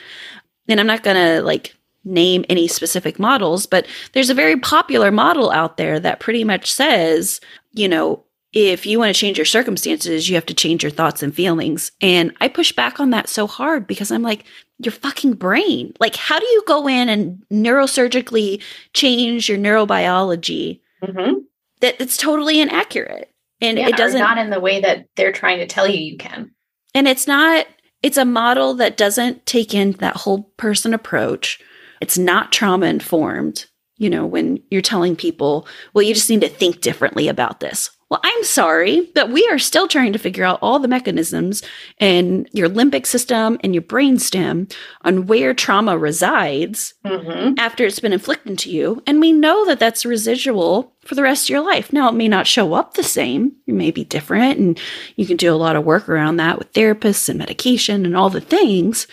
And 0.69 0.81
I'm 0.81 0.87
not 0.87 1.05
gonna 1.05 1.43
like 1.43 1.77
name 2.05 2.45
any 2.49 2.69
specific 2.69 3.19
models, 3.19 3.67
but 3.67 3.87
there's 4.13 4.31
a 4.31 4.35
very 4.35 4.59
popular 4.59 5.11
model 5.11 5.51
out 5.51 5.77
there 5.77 6.01
that 6.01 6.21
pretty 6.21 6.45
much 6.45 6.73
says, 6.73 7.41
you 7.73 7.89
know, 7.89 8.25
if 8.57 8.87
you 8.87 8.99
want 8.99 9.15
to 9.15 9.21
change 9.21 9.37
your 9.37 9.45
circumstances, 9.45 10.31
you 10.31 10.35
have 10.35 10.47
to 10.47 10.55
change 10.55 10.83
your 10.83 10.91
thoughts 10.91 11.23
and 11.23 11.35
feelings. 11.35 11.93
And 12.01 12.35
I 12.41 12.49
push 12.49 12.73
back 12.73 12.99
on 12.99 13.11
that 13.11 13.29
so 13.29 13.47
hard 13.47 13.87
because 13.87 14.11
I'm 14.11 14.23
like, 14.23 14.45
your 14.79 14.93
fucking 14.93 15.35
brain. 15.35 15.93
Like, 16.01 16.17
how 16.17 16.39
do 16.39 16.47
you 16.47 16.63
go 16.67 16.89
in 16.89 17.11
and 17.11 17.45
neurosurgically 17.53 18.63
change 18.95 19.51
your 19.51 19.59
neurobiology? 19.59 20.81
Mm-hmm. 21.05 21.41
That 21.81 22.01
it's 22.01 22.17
totally 22.17 22.59
inaccurate. 22.59 23.31
And 23.61 23.77
yeah, 23.77 23.89
it 23.89 23.97
doesn't 23.99 24.19
not 24.19 24.39
in 24.39 24.49
the 24.49 24.61
way 24.61 24.81
that 24.81 25.07
they're 25.17 25.33
trying 25.33 25.59
to 25.59 25.67
tell 25.67 25.87
you 25.87 25.99
you 25.99 26.17
can. 26.17 26.51
And 26.95 27.07
it's 27.07 27.27
not, 27.27 27.67
it's 28.03 28.17
a 28.17 28.25
model 28.25 28.73
that 28.75 28.97
doesn't 28.97 29.45
take 29.45 29.75
in 29.75 29.93
that 29.93 30.17
whole 30.17 30.45
person 30.57 30.95
approach. 30.95 31.61
It's 32.01 32.17
not 32.17 32.53
trauma 32.53 32.87
informed. 32.87 33.67
You 33.99 34.09
know, 34.09 34.25
when 34.25 34.63
you're 34.71 34.81
telling 34.81 35.15
people, 35.15 35.67
well, 35.93 36.03
you 36.03 36.15
just 36.15 36.31
need 36.31 36.41
to 36.41 36.49
think 36.49 36.81
differently 36.81 37.29
about 37.29 37.61
this. 37.61 37.91
Well, 38.09 38.21
I'm 38.23 38.45
sorry, 38.45 39.11
but 39.17 39.31
we 39.31 39.49
are 39.51 39.59
still 39.59 39.89
trying 39.89 40.13
to 40.13 40.19
figure 40.19 40.45
out 40.45 40.61
all 40.63 40.79
the 40.79 40.87
mechanisms 40.87 41.63
in 41.99 42.47
your 42.53 42.69
limbic 42.69 43.05
system 43.05 43.59
and 43.65 43.75
your 43.75 43.83
brainstem 43.83 44.73
on 45.03 45.27
where 45.27 45.53
trauma 45.53 45.99
resides 45.99 46.95
mm-hmm. 47.05 47.55
after 47.59 47.85
it's 47.85 47.99
been 47.99 48.13
inflicted 48.13 48.61
to 48.61 48.71
you. 48.71 49.03
And 49.09 49.21
we 49.21 49.33
know 49.33 49.67
that 49.67 49.81
that's 49.81 50.07
residual 50.07 50.95
for 51.05 51.17
the 51.17 51.23
rest 51.25 51.47
of 51.47 51.51
your 51.51 51.63
life. 51.63 51.93
Now, 51.93 52.09
it 52.09 52.15
may 52.15 52.29
not 52.29 52.47
show 52.47 52.75
up 52.75 52.95
the 52.95 53.03
same, 53.03 53.57
it 53.67 53.75
may 53.75 53.91
be 53.91 54.05
different, 54.05 54.61
and 54.61 54.81
you 55.17 55.27
can 55.27 55.37
do 55.37 55.53
a 55.53 55.57
lot 55.57 55.75
of 55.75 55.85
work 55.85 56.09
around 56.09 56.37
that 56.37 56.59
with 56.59 56.73
therapists 56.73 57.29
and 57.29 57.41
medication 57.41 58.07
and 58.07 58.17
all 58.17 58.31
the 58.31 58.41
things. 58.41 59.09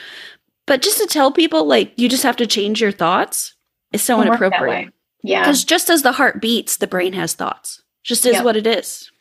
But 0.68 0.84
just 0.84 1.00
to 1.00 1.08
tell 1.08 1.32
people, 1.32 1.66
like, 1.66 1.94
you 1.96 2.08
just 2.08 2.24
have 2.24 2.38
to 2.38 2.48
change 2.48 2.80
your 2.80 2.92
thoughts 2.92 3.56
is 3.92 4.04
so 4.04 4.22
inappropriate. 4.22 4.94
Yeah. 5.24 5.42
Because 5.42 5.64
just 5.64 5.90
as 5.90 6.04
the 6.04 6.12
heart 6.12 6.42
beats, 6.42 6.78
the 6.78 6.88
brain 6.88 7.14
has 7.14 7.34
thoughts 7.34 7.83
just 8.04 8.26
is 8.26 8.34
yep. 8.34 8.44
what 8.44 8.58
it 8.58 8.68
is. 8.68 9.12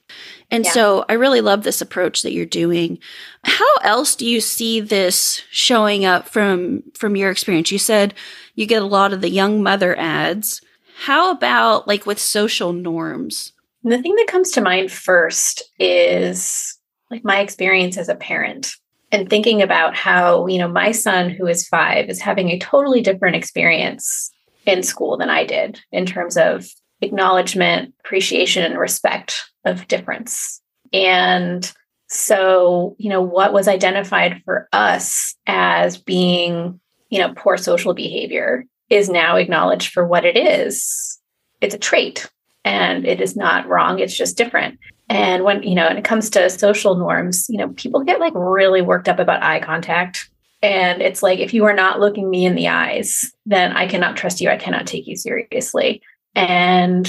And 0.51 0.65
yeah. 0.67 0.73
so 0.73 1.05
I 1.09 1.15
really 1.15 1.41
love 1.41 1.63
this 1.63 1.81
approach 1.81 2.23
that 2.23 2.33
you're 2.33 2.45
doing. 2.45 2.99
How 3.45 3.75
else 3.83 4.15
do 4.15 4.27
you 4.27 4.41
see 4.41 4.81
this 4.81 5.43
showing 5.51 6.05
up 6.05 6.29
from 6.29 6.83
from 6.95 7.17
your 7.17 7.31
experience? 7.31 7.73
You 7.73 7.79
said 7.79 8.13
you 8.55 8.67
get 8.67 8.83
a 8.83 8.87
lot 8.87 9.15
of 9.15 9.23
the 9.23 9.31
young 9.31 9.63
mother 9.63 9.99
ads. 9.99 10.61
How 11.05 11.31
about 11.31 11.89
like 11.89 12.05
with 12.05 12.19
social 12.19 12.73
norms? 12.75 13.53
The 13.83 14.03
thing 14.03 14.15
that 14.17 14.29
comes 14.29 14.51
to 14.53 14.61
mind 14.61 14.93
first 14.93 15.63
is 15.79 16.79
like 17.11 17.25
my 17.25 17.41
experience 17.41 17.97
as 17.97 18.09
a 18.09 18.15
parent 18.15 18.75
and 19.11 19.29
thinking 19.29 19.61
about 19.63 19.97
how, 19.97 20.47
you 20.47 20.59
know, 20.59 20.69
my 20.69 20.93
son 20.93 21.31
who 21.31 21.47
is 21.47 21.67
5 21.67 22.09
is 22.09 22.21
having 22.21 22.51
a 22.51 22.59
totally 22.59 23.01
different 23.01 23.37
experience 23.37 24.31
in 24.65 24.83
school 24.83 25.17
than 25.17 25.29
I 25.29 25.45
did 25.45 25.81
in 25.91 26.07
terms 26.07 26.37
of 26.37 26.67
acknowledgement, 27.03 27.95
appreciation, 28.01 28.65
and 28.65 28.79
respect 28.79 29.45
of 29.65 29.89
difference. 29.89 30.61
And 30.93 31.71
so, 32.09 32.95
you 32.99 33.09
know, 33.09 33.23
what 33.23 33.53
was 33.53 33.69
identified 33.69 34.43
for 34.45 34.69
us 34.73 35.35
as 35.47 35.97
being, 35.97 36.81
you 37.11 37.19
know, 37.19 37.33
poor 37.35 37.57
social 37.57 37.95
behavior 37.95 38.65
is 38.91 39.09
now 39.09 39.37
acknowledged 39.37 39.93
for 39.93 40.07
what 40.07 40.25
it 40.25 40.37
is. 40.37 41.19
It's 41.61 41.75
a 41.75 41.79
trait 41.79 42.31
and 42.65 43.07
it 43.07 43.21
is 43.21 43.37
not 43.37 43.67
wrong, 43.67 43.99
it's 43.99 44.17
just 44.17 44.37
different. 44.37 44.79
And 45.09 45.45
when, 45.45 45.63
you 45.63 45.75
know, 45.75 45.89
when 45.89 45.97
it 45.97 46.05
comes 46.05 46.31
to 46.31 46.49
social 46.49 46.97
norms, 46.97 47.47
you 47.49 47.59
know, 47.59 47.71
people 47.71 48.05
get 48.05 48.21
like 48.21 48.33
really 48.35 48.83
worked 48.83 49.09
up 49.09 49.19
about 49.19 49.43
eye 49.43 49.61
contact. 49.61 50.31
And 50.63 51.03
it's 51.03 51.23
like, 51.23 51.41
if 51.41 51.53
you 51.53 51.65
are 51.65 51.75
not 51.75 51.99
looking 51.99 52.31
me 52.31 52.47
in 52.47 52.55
the 52.55 52.69
eyes, 52.69 53.33
then 53.45 53.73
I 53.73 53.89
cannot 53.89 54.17
trust 54.17 54.41
you. 54.41 54.49
I 54.49 54.57
cannot 54.57 54.87
take 54.87 55.07
you 55.07 55.17
seriously. 55.17 56.03
And 56.35 57.07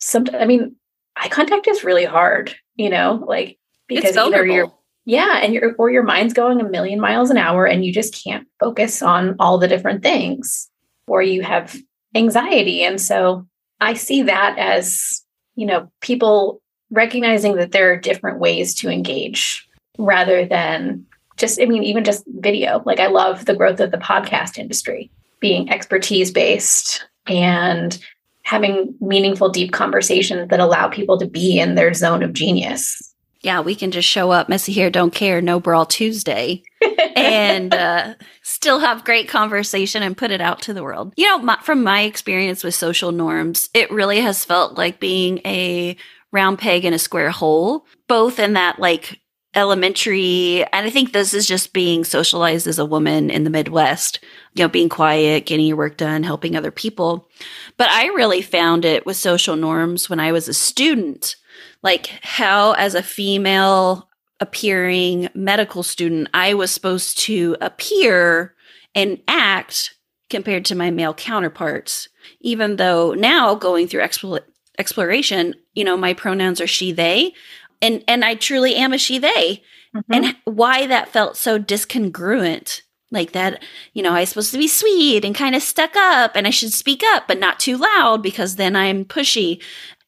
some, 0.00 0.26
I 0.32 0.44
mean, 0.44 0.76
eye 1.16 1.28
contact 1.28 1.68
is 1.68 1.84
really 1.84 2.04
hard, 2.04 2.54
you 2.74 2.90
know, 2.90 3.24
like 3.26 3.58
because 3.88 4.16
either 4.16 4.44
you're, 4.44 4.72
yeah, 5.04 5.38
and 5.42 5.54
your 5.54 5.74
or 5.78 5.90
your 5.90 6.02
mind's 6.02 6.34
going 6.34 6.60
a 6.60 6.68
million 6.68 7.00
miles 7.00 7.30
an 7.30 7.38
hour 7.38 7.64
and 7.66 7.84
you 7.84 7.92
just 7.92 8.22
can't 8.24 8.46
focus 8.58 9.02
on 9.02 9.36
all 9.38 9.58
the 9.58 9.68
different 9.68 10.02
things, 10.02 10.68
or 11.06 11.22
you 11.22 11.42
have 11.42 11.76
anxiety. 12.14 12.82
And 12.82 13.00
so 13.00 13.46
I 13.80 13.94
see 13.94 14.22
that 14.22 14.58
as, 14.58 15.22
you 15.54 15.66
know, 15.66 15.90
people 16.00 16.60
recognizing 16.90 17.56
that 17.56 17.72
there 17.72 17.92
are 17.92 17.96
different 17.96 18.40
ways 18.40 18.74
to 18.76 18.90
engage 18.90 19.66
rather 19.98 20.44
than 20.44 21.06
just, 21.36 21.60
I 21.60 21.66
mean, 21.66 21.84
even 21.84 22.02
just 22.02 22.24
video. 22.26 22.82
Like 22.84 22.98
I 22.98 23.06
love 23.06 23.44
the 23.44 23.54
growth 23.54 23.80
of 23.80 23.90
the 23.90 23.98
podcast 23.98 24.58
industry 24.58 25.10
being 25.38 25.70
expertise 25.70 26.30
based 26.30 27.06
and 27.26 27.98
having 28.46 28.94
meaningful, 29.00 29.48
deep 29.48 29.72
conversations 29.72 30.48
that 30.50 30.60
allow 30.60 30.86
people 30.86 31.18
to 31.18 31.26
be 31.26 31.58
in 31.58 31.74
their 31.74 31.92
zone 31.92 32.22
of 32.22 32.32
genius. 32.32 33.12
Yeah, 33.40 33.60
we 33.60 33.74
can 33.74 33.90
just 33.90 34.06
show 34.06 34.30
up, 34.30 34.48
messy 34.48 34.72
hair, 34.72 34.88
don't 34.88 35.12
care, 35.12 35.42
no 35.42 35.58
brawl 35.58 35.84
Tuesday, 35.84 36.62
and 37.16 37.74
uh, 37.74 38.14
still 38.42 38.78
have 38.78 39.04
great 39.04 39.28
conversation 39.28 40.00
and 40.00 40.16
put 40.16 40.30
it 40.30 40.40
out 40.40 40.62
to 40.62 40.72
the 40.72 40.84
world. 40.84 41.12
You 41.16 41.26
know, 41.26 41.38
my, 41.38 41.58
from 41.60 41.82
my 41.82 42.02
experience 42.02 42.62
with 42.62 42.76
social 42.76 43.10
norms, 43.10 43.68
it 43.74 43.90
really 43.90 44.20
has 44.20 44.44
felt 44.44 44.78
like 44.78 45.00
being 45.00 45.40
a 45.44 45.96
round 46.30 46.60
peg 46.60 46.84
in 46.84 46.94
a 46.94 47.00
square 47.00 47.30
hole, 47.30 47.84
both 48.06 48.38
in 48.38 48.52
that 48.52 48.78
like 48.78 49.20
elementary 49.56 50.62
and 50.64 50.86
i 50.86 50.90
think 50.90 51.12
this 51.12 51.32
is 51.32 51.46
just 51.46 51.72
being 51.72 52.04
socialized 52.04 52.66
as 52.66 52.78
a 52.78 52.84
woman 52.84 53.30
in 53.30 53.44
the 53.44 53.50
midwest 53.50 54.22
you 54.56 54.64
know 54.64 54.68
being 54.68 54.88
quiet 54.88 55.46
getting 55.46 55.66
your 55.66 55.76
work 55.76 55.96
done 55.96 56.22
helping 56.22 56.56
other 56.56 56.70
people 56.70 57.28
but 57.76 57.88
i 57.90 58.06
really 58.08 58.42
found 58.42 58.84
it 58.84 59.04
with 59.06 59.16
social 59.16 59.56
norms 59.56 60.08
when 60.08 60.20
i 60.20 60.32
was 60.32 60.48
a 60.48 60.54
student 60.54 61.36
like 61.82 62.06
how 62.22 62.72
as 62.72 62.94
a 62.94 63.02
female 63.02 64.08
appearing 64.40 65.28
medical 65.34 65.82
student 65.82 66.28
i 66.34 66.54
was 66.54 66.70
supposed 66.70 67.18
to 67.18 67.56
appear 67.60 68.54
and 68.94 69.20
act 69.28 69.94
compared 70.28 70.64
to 70.64 70.74
my 70.74 70.90
male 70.90 71.14
counterparts 71.14 72.08
even 72.40 72.76
though 72.76 73.14
now 73.14 73.54
going 73.54 73.86
through 73.86 74.06
exploration 74.78 75.54
you 75.74 75.84
know 75.84 75.96
my 75.96 76.12
pronouns 76.12 76.60
are 76.60 76.66
she 76.66 76.92
they 76.92 77.32
and 77.82 78.02
and 78.08 78.24
I 78.24 78.34
truly 78.34 78.74
am 78.74 78.92
a 78.92 78.98
she 78.98 79.18
they. 79.18 79.62
Mm-hmm. 79.94 80.12
And 80.12 80.36
why 80.44 80.86
that 80.86 81.08
felt 81.08 81.36
so 81.36 81.58
discongruent. 81.58 82.82
Like 83.10 83.32
that, 83.32 83.62
you 83.92 84.02
know, 84.02 84.12
I 84.12 84.20
was 84.20 84.30
supposed 84.30 84.52
to 84.52 84.58
be 84.58 84.66
sweet 84.66 85.24
and 85.24 85.34
kind 85.34 85.54
of 85.54 85.62
stuck 85.62 85.94
up 85.94 86.32
and 86.34 86.46
I 86.46 86.50
should 86.50 86.72
speak 86.72 87.02
up, 87.04 87.28
but 87.28 87.38
not 87.38 87.60
too 87.60 87.76
loud 87.76 88.22
because 88.22 88.56
then 88.56 88.74
I'm 88.74 89.04
pushy. 89.04 89.62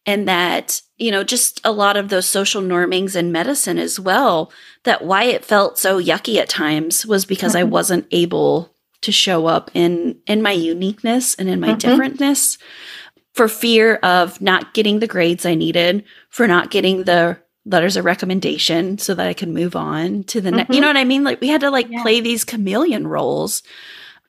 And 0.05 0.27
that, 0.27 0.81
you 0.97 1.11
know, 1.11 1.23
just 1.23 1.61
a 1.65 1.71
lot 1.71 1.97
of 1.97 2.09
those 2.09 2.27
social 2.27 2.61
normings 2.63 3.15
in 3.15 3.31
medicine 3.31 3.79
as 3.79 4.01
well, 4.01 4.51
that 4.85 5.05
why 5.05 5.25
it 5.25 5.45
felt 5.45 5.79
so 5.79 6.01
yucky 6.01 6.39
at 6.39 6.49
times 6.49 7.07
was 7.07 7.25
because 7.25 7.53
mm-hmm. 7.53 7.61
I 7.69 7.71
wasn't 7.71 8.07
able 8.11 8.75
to 9.03 9.13
show 9.13 9.47
up 9.47 9.71
in 9.75 10.19
in 10.27 10.43
my 10.43 10.51
uniqueness 10.51 11.35
and 11.37 11.49
in 11.49 11.61
my 11.61 11.75
mm-hmm. 11.75 11.79
differentness 11.79 12.59
for 13.35 13.47
fear 13.47 13.97
of 13.97 14.41
not 14.41 14.75
getting 14.75 14.99
the 14.99 15.07
grades 15.07 15.47
I 15.47 15.55
needed, 15.55 16.05
for 16.31 16.49
not 16.49 16.71
getting 16.71 17.05
the 17.05 17.39
letters 17.69 17.97
of 17.97 18.05
recommendation 18.05 18.99
so 18.99 19.15
that 19.15 19.27
I 19.27 19.35
can 19.35 19.53
move 19.55 19.77
on 19.77 20.25
to 20.25 20.41
the 20.41 20.49
mm-hmm. 20.49 20.57
next. 20.59 20.75
You 20.75 20.81
know 20.81 20.87
what 20.87 20.97
I 20.97 21.05
mean? 21.05 21.25
Like 21.25 21.41
we 21.41 21.49
had 21.49 21.61
to 21.61 21.71
like 21.71 21.89
yeah. 21.89 22.03
play 22.03 22.21
these 22.21 22.45
chameleon 22.45 23.07
roles. 23.07 23.63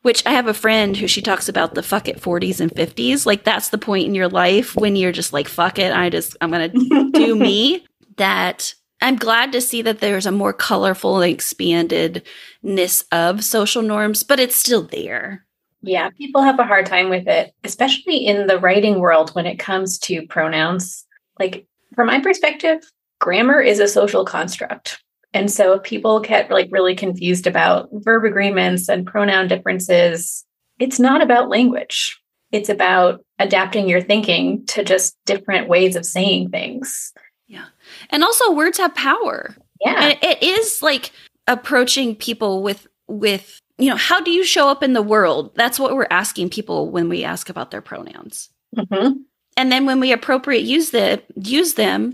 Which 0.01 0.25
I 0.25 0.31
have 0.31 0.47
a 0.47 0.53
friend 0.53 0.95
who 0.95 1.09
she 1.09 1.21
talks 1.21 1.49
about 1.49 1.75
the 1.75 1.83
fuck 1.83 2.07
it 2.07 2.21
40s 2.21 2.61
and 2.61 2.71
50s. 2.71 3.25
Like 3.25 3.43
that's 3.43 3.67
the 3.67 3.77
point 3.77 4.05
in 4.05 4.15
your 4.15 4.29
life 4.29 4.73
when 4.77 4.95
you're 4.95 5.11
just 5.11 5.33
like 5.33 5.49
fuck 5.49 5.77
it, 5.77 5.91
I 5.91 6.09
just 6.09 6.37
I'm 6.39 6.51
gonna 6.51 6.69
do 6.69 7.35
me. 7.37 7.85
That 8.15 8.73
I'm 9.01 9.15
glad 9.17 9.51
to 9.51 9.61
see 9.61 9.81
that 9.81 9.99
there's 9.99 10.25
a 10.25 10.31
more 10.31 10.53
colorful 10.53 11.21
and 11.21 11.37
expandedness 11.37 13.03
of 13.11 13.43
social 13.43 13.81
norms, 13.81 14.23
but 14.23 14.39
it's 14.39 14.55
still 14.55 14.83
there. 14.83 15.45
Yeah, 15.81 16.09
people 16.09 16.41
have 16.41 16.59
a 16.59 16.65
hard 16.65 16.85
time 16.85 17.09
with 17.09 17.27
it, 17.27 17.53
especially 17.63 18.17
in 18.17 18.47
the 18.47 18.59
writing 18.59 18.99
world 18.99 19.29
when 19.31 19.45
it 19.45 19.59
comes 19.59 19.97
to 19.99 20.27
pronouns. 20.27 21.05
Like, 21.39 21.65
from 21.95 22.07
my 22.07 22.19
perspective, 22.19 22.81
grammar 23.19 23.61
is 23.61 23.79
a 23.79 23.87
social 23.87 24.25
construct. 24.25 25.01
And 25.33 25.51
so 25.51 25.73
if 25.73 25.83
people 25.83 26.19
get 26.19 26.49
like 26.49 26.69
really 26.71 26.95
confused 26.95 27.45
about 27.45 27.89
verb 27.91 28.25
agreements 28.25 28.89
and 28.89 29.05
pronoun 29.05 29.47
differences. 29.47 30.45
It's 30.79 30.99
not 30.99 31.21
about 31.21 31.49
language. 31.49 32.19
It's 32.51 32.69
about 32.69 33.23
adapting 33.37 33.87
your 33.87 34.01
thinking 34.01 34.65
to 34.67 34.83
just 34.83 35.15
different 35.25 35.67
ways 35.67 35.95
of 35.95 36.05
saying 36.05 36.49
things. 36.49 37.13
Yeah. 37.47 37.65
And 38.09 38.23
also 38.23 38.51
words 38.51 38.77
have 38.79 38.95
power. 38.95 39.55
Yeah. 39.81 39.95
And 40.01 40.19
it 40.21 40.41
is 40.41 40.81
like 40.81 41.11
approaching 41.47 42.15
people 42.15 42.63
with 42.63 42.87
with 43.07 43.59
you 43.77 43.89
know, 43.89 43.95
how 43.95 44.19
do 44.19 44.29
you 44.29 44.43
show 44.43 44.67
up 44.67 44.83
in 44.83 44.93
the 44.93 45.01
world? 45.01 45.51
That's 45.55 45.79
what 45.79 45.95
we're 45.95 46.07
asking 46.11 46.49
people 46.49 46.91
when 46.91 47.07
we 47.07 47.23
ask 47.23 47.49
about 47.49 47.71
their 47.71 47.81
pronouns. 47.81 48.49
Mm-hmm. 48.75 49.21
And 49.55 49.71
then 49.71 49.85
when 49.85 49.99
we 50.01 50.11
appropriate 50.11 50.63
use 50.63 50.91
the 50.91 51.21
use 51.35 51.75
them, 51.75 52.13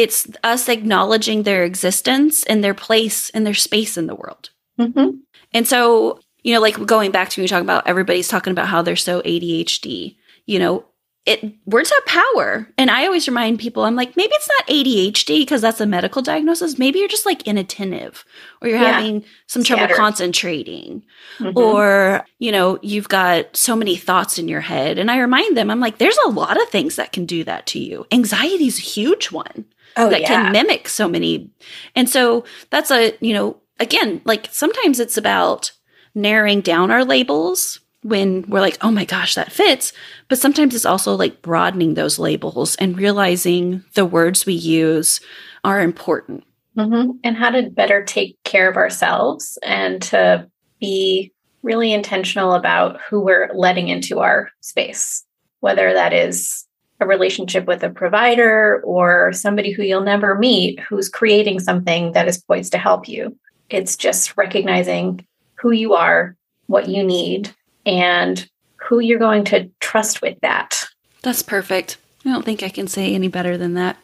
it's 0.00 0.26
us 0.42 0.68
acknowledging 0.68 1.42
their 1.42 1.64
existence 1.64 2.44
and 2.44 2.64
their 2.64 2.74
place 2.74 3.28
and 3.34 3.46
their 3.46 3.54
space 3.54 3.96
in 3.98 4.06
the 4.06 4.14
world. 4.14 4.50
Mm-hmm. 4.80 5.16
And 5.52 5.68
so, 5.68 6.18
You 6.44 6.54
know, 6.54 6.60
like 6.60 6.76
going 6.86 7.12
back 7.12 7.28
to 7.28 7.40
when 7.40 7.44
you're 7.44 7.48
talking 7.54 7.66
about 7.70 7.86
everybody's 7.86 8.26
talking 8.26 8.50
about 8.50 8.66
how 8.66 8.82
they're 8.82 8.96
so 8.96 9.20
ADHD. 9.22 10.16
You 10.46 10.58
know, 10.58 10.84
it 11.24 11.38
words 11.66 11.92
have 11.92 12.04
power. 12.06 12.66
And 12.76 12.90
I 12.90 13.04
always 13.06 13.28
remind 13.28 13.60
people, 13.60 13.84
I'm 13.84 13.94
like, 13.94 14.16
maybe 14.16 14.32
it's 14.34 14.48
not 14.58 14.66
ADHD 14.66 15.42
because 15.42 15.60
that's 15.60 15.80
a 15.80 15.86
medical 15.86 16.20
diagnosis. 16.20 16.78
Maybe 16.78 16.98
you're 16.98 17.06
just 17.16 17.26
like 17.26 17.46
inattentive 17.46 18.24
or 18.60 18.66
you're 18.68 18.80
Yeah. 18.80 18.92
having 18.94 19.24
some 19.46 19.62
Scattered. 19.62 19.90
trouble 19.90 20.02
concentrating 20.02 21.04
Mhm. 21.38 21.54
or, 21.56 22.26
you 22.40 22.50
know, 22.50 22.80
you've 22.82 23.08
got 23.08 23.56
so 23.56 23.76
many 23.76 23.94
thoughts 23.94 24.36
in 24.36 24.48
your 24.48 24.62
head. 24.62 24.98
And 24.98 25.12
I 25.12 25.18
remind 25.18 25.56
them, 25.56 25.70
I'm 25.70 25.78
like, 25.78 25.98
there's 25.98 26.18
a 26.26 26.30
lot 26.30 26.60
of 26.60 26.68
things 26.70 26.96
that 26.96 27.12
can 27.12 27.24
do 27.24 27.44
that 27.44 27.66
to 27.66 27.78
you. 27.78 28.04
Anxiety 28.10 28.66
is 28.66 28.78
a 28.80 28.82
huge 28.96 29.30
one 29.30 29.64
oh, 29.96 30.10
that 30.10 30.22
yeah. 30.22 30.28
can 30.28 30.52
mimic 30.52 30.88
so 30.88 31.08
many. 31.08 31.50
And 31.94 32.08
so 32.08 32.44
that's 32.70 32.90
a, 32.90 33.16
you 33.20 33.34
know, 33.34 33.56
again, 33.80 34.20
like 34.24 34.48
sometimes 34.50 35.00
it's 35.00 35.16
about 35.16 35.72
narrowing 36.14 36.60
down 36.60 36.90
our 36.90 37.04
labels 37.04 37.80
when 38.02 38.44
we're 38.48 38.60
like, 38.60 38.78
oh 38.80 38.90
my 38.90 39.04
gosh, 39.04 39.34
that 39.34 39.52
fits. 39.52 39.92
But 40.28 40.38
sometimes 40.38 40.74
it's 40.74 40.84
also 40.84 41.14
like 41.14 41.42
broadening 41.42 41.94
those 41.94 42.18
labels 42.18 42.74
and 42.76 42.98
realizing 42.98 43.84
the 43.94 44.04
words 44.04 44.44
we 44.44 44.54
use 44.54 45.20
are 45.64 45.80
important. 45.80 46.44
Mhm. 46.76 47.18
And 47.22 47.36
how 47.36 47.50
to 47.50 47.70
better 47.70 48.02
take 48.02 48.42
care 48.44 48.68
of 48.68 48.76
ourselves 48.76 49.58
and 49.62 50.00
to 50.02 50.48
be 50.80 51.32
really 51.62 51.92
intentional 51.92 52.54
about 52.54 53.00
who 53.02 53.20
we're 53.20 53.50
letting 53.54 53.88
into 53.88 54.20
our 54.20 54.50
space, 54.60 55.24
whether 55.60 55.92
that 55.92 56.12
is 56.12 56.66
a 57.02 57.06
relationship 57.06 57.66
with 57.66 57.82
a 57.82 57.90
provider 57.90 58.80
or 58.84 59.32
somebody 59.32 59.72
who 59.72 59.82
you'll 59.82 60.00
never 60.00 60.38
meet 60.38 60.80
who's 60.80 61.08
creating 61.08 61.60
something 61.60 62.12
that 62.12 62.28
is 62.28 62.38
poised 62.38 62.72
to 62.72 62.78
help 62.78 63.08
you. 63.08 63.36
It's 63.68 63.96
just 63.96 64.36
recognizing 64.36 65.26
who 65.54 65.72
you 65.72 65.94
are, 65.94 66.36
what 66.66 66.88
you 66.88 67.04
need, 67.04 67.54
and 67.84 68.48
who 68.76 69.00
you're 69.00 69.18
going 69.18 69.44
to 69.44 69.70
trust 69.80 70.22
with 70.22 70.38
that. 70.40 70.84
That's 71.22 71.42
perfect. 71.42 71.98
I 72.24 72.30
don't 72.30 72.44
think 72.44 72.62
I 72.62 72.68
can 72.68 72.86
say 72.86 73.14
any 73.14 73.28
better 73.28 73.56
than 73.56 73.74
that. 73.74 73.96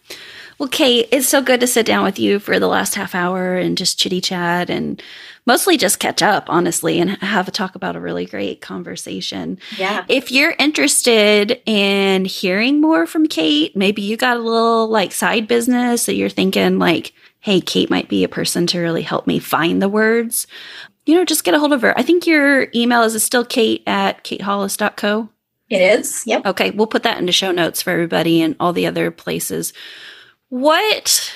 Well, 0.59 0.69
Kate, 0.69 1.09
it's 1.13 1.29
so 1.29 1.41
good 1.41 1.61
to 1.61 1.69
sit 1.69 1.87
down 1.87 2.03
with 2.03 2.19
you 2.19 2.41
for 2.41 2.59
the 2.59 2.67
last 2.67 2.97
half 2.97 3.15
hour 3.15 3.55
and 3.55 3.79
just 3.79 3.99
chitty 3.99 4.21
chat 4.21 4.69
and 4.69 5.01
mostly 5.47 5.77
just 5.77 6.01
catch 6.01 6.21
up, 6.21 6.47
honestly, 6.49 6.99
and 6.99 7.11
have 7.23 7.47
a 7.47 7.53
talk 7.53 7.77
about 7.77 7.95
a 7.95 8.01
really 8.01 8.27
great 8.27 8.61
conversation. 8.61 9.59
Yeah. 9.77 10.05
If 10.09 10.33
you're 10.33 10.57
interested 10.59 11.63
in 11.65 12.25
hearing 12.25 12.81
more 12.81 13.07
from 13.07 13.29
Kate, 13.29 13.77
maybe 13.77 14.03
you 14.03 14.17
got 14.17 14.37
a 14.37 14.41
little 14.41 14.89
like 14.89 15.13
side 15.13 15.47
business 15.47 16.07
that 16.07 16.15
you're 16.15 16.29
thinking 16.29 16.81
like, 16.81 17.13
hey, 17.39 17.61
Kate 17.61 17.89
might 17.89 18.09
be 18.09 18.25
a 18.25 18.29
person 18.29 18.67
to 18.67 18.81
really 18.81 19.03
help 19.03 19.29
me 19.29 19.39
find 19.39 19.81
the 19.81 19.89
words. 19.89 20.49
You 21.07 21.15
know, 21.15 21.25
just 21.25 21.45
get 21.45 21.55
a 21.55 21.61
hold 21.61 21.73
of 21.73 21.83
her. 21.83 21.97
I 21.97 22.03
think 22.03 22.27
your 22.27 22.67
email 22.75 23.03
is 23.03 23.23
still 23.23 23.45
kate 23.45 23.85
at 23.87 24.25
katehollis.co. 24.25 25.29
It 25.71 25.81
is. 25.81 26.25
Yep. 26.27 26.47
Okay, 26.47 26.71
we'll 26.71 26.87
put 26.87 27.05
that 27.05 27.19
into 27.19 27.33
show 27.33 27.53
notes 27.53 27.81
for 27.81 27.91
everybody 27.91 28.43
and 28.43 28.57
all 28.59 28.73
the 28.73 28.87
other 28.87 29.11
places. 29.11 29.73
What 30.49 31.33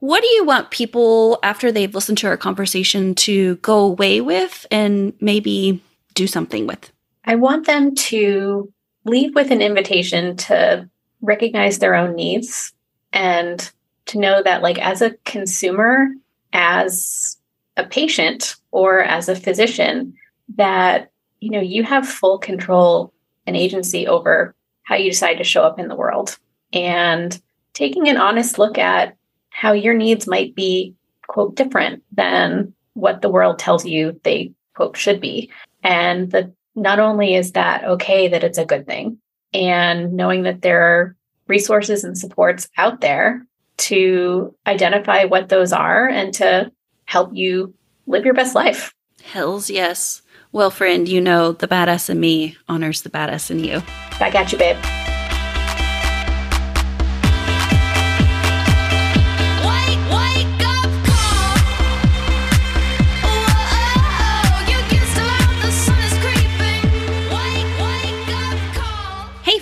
what 0.00 0.22
do 0.22 0.28
you 0.28 0.44
want 0.44 0.70
people 0.70 1.38
after 1.42 1.72
they've 1.72 1.94
listened 1.94 2.18
to 2.18 2.26
our 2.26 2.36
conversation 2.36 3.14
to 3.16 3.56
go 3.56 3.78
away 3.78 4.20
with 4.20 4.66
and 4.70 5.12
maybe 5.20 5.82
do 6.14 6.26
something 6.26 6.66
with? 6.66 6.92
I 7.24 7.34
want 7.36 7.66
them 7.66 7.94
to 7.94 8.72
leave 9.04 9.34
with 9.34 9.50
an 9.50 9.62
invitation 9.62 10.36
to 10.36 10.88
recognize 11.22 11.78
their 11.78 11.94
own 11.94 12.14
needs 12.14 12.72
and 13.12 13.70
to 14.06 14.18
know 14.18 14.42
that, 14.42 14.62
like, 14.62 14.78
as 14.78 15.02
a 15.02 15.16
consumer, 15.24 16.08
as 16.52 17.36
a 17.76 17.84
patient, 17.84 18.56
or 18.70 19.00
as 19.00 19.28
a 19.28 19.34
physician, 19.34 20.14
that, 20.56 21.10
you 21.40 21.50
know, 21.50 21.60
you 21.60 21.82
have 21.82 22.08
full 22.08 22.38
control 22.38 23.12
and 23.46 23.56
agency 23.56 24.06
over 24.06 24.54
how 24.82 24.94
you 24.94 25.10
decide 25.10 25.38
to 25.38 25.44
show 25.44 25.62
up 25.62 25.78
in 25.78 25.88
the 25.88 25.96
world. 25.96 26.38
And 26.72 27.40
taking 27.76 28.08
an 28.08 28.16
honest 28.16 28.58
look 28.58 28.78
at 28.78 29.14
how 29.50 29.72
your 29.72 29.94
needs 29.94 30.26
might 30.26 30.54
be, 30.54 30.94
quote, 31.28 31.54
different 31.54 32.02
than 32.10 32.72
what 32.94 33.20
the 33.20 33.28
world 33.28 33.58
tells 33.58 33.84
you 33.84 34.18
they, 34.24 34.50
quote, 34.74 34.96
should 34.96 35.20
be. 35.20 35.50
And 35.82 36.30
that 36.32 36.50
not 36.74 36.98
only 36.98 37.34
is 37.34 37.52
that 37.52 37.84
okay 37.84 38.28
that 38.28 38.42
it's 38.42 38.58
a 38.58 38.64
good 38.64 38.86
thing 38.86 39.18
and 39.52 40.14
knowing 40.14 40.42
that 40.44 40.62
there 40.62 40.82
are 40.82 41.16
resources 41.46 42.02
and 42.02 42.16
supports 42.16 42.68
out 42.78 43.00
there 43.00 43.46
to 43.76 44.54
identify 44.66 45.24
what 45.24 45.50
those 45.50 45.72
are 45.72 46.08
and 46.08 46.32
to 46.34 46.72
help 47.04 47.30
you 47.34 47.74
live 48.06 48.24
your 48.24 48.34
best 48.34 48.54
life 48.54 48.92
Hells 49.22 49.68
yes. 49.68 50.22
Well, 50.52 50.70
friend, 50.70 51.08
you 51.08 51.20
know 51.20 51.52
the 51.52 51.66
badass 51.66 52.08
in 52.08 52.20
me 52.20 52.56
honors 52.68 53.02
the 53.02 53.10
badass 53.10 53.50
in 53.50 53.64
you. 53.64 53.80
back 54.18 54.34
at 54.34 54.52
you 54.52 54.58
babe 54.58 55.05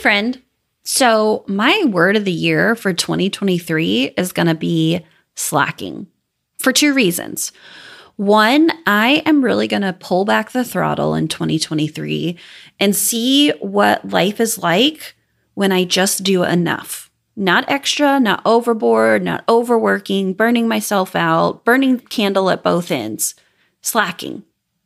friend. 0.04 0.42
So, 0.82 1.46
my 1.48 1.82
word 1.86 2.14
of 2.14 2.26
the 2.26 2.30
year 2.30 2.74
for 2.74 2.92
2023 2.92 4.12
is 4.18 4.34
going 4.34 4.48
to 4.48 4.54
be 4.54 5.02
slacking 5.34 6.08
for 6.58 6.74
two 6.74 6.92
reasons. 6.92 7.52
One, 8.16 8.70
I 8.86 9.22
am 9.24 9.42
really 9.42 9.66
going 9.66 9.80
to 9.80 9.94
pull 9.94 10.26
back 10.26 10.50
the 10.50 10.62
throttle 10.62 11.14
in 11.14 11.28
2023 11.28 12.36
and 12.78 12.94
see 12.94 13.52
what 13.60 14.10
life 14.10 14.40
is 14.40 14.58
like 14.58 15.16
when 15.54 15.72
I 15.72 15.84
just 15.84 16.22
do 16.22 16.42
enough. 16.42 17.10
Not 17.34 17.64
extra, 17.70 18.20
not 18.20 18.42
overboard, 18.44 19.22
not 19.22 19.42
overworking, 19.48 20.34
burning 20.34 20.68
myself 20.68 21.16
out, 21.16 21.64
burning 21.64 21.98
candle 21.98 22.50
at 22.50 22.62
both 22.62 22.90
ends, 22.90 23.36
slacking. 23.80 24.42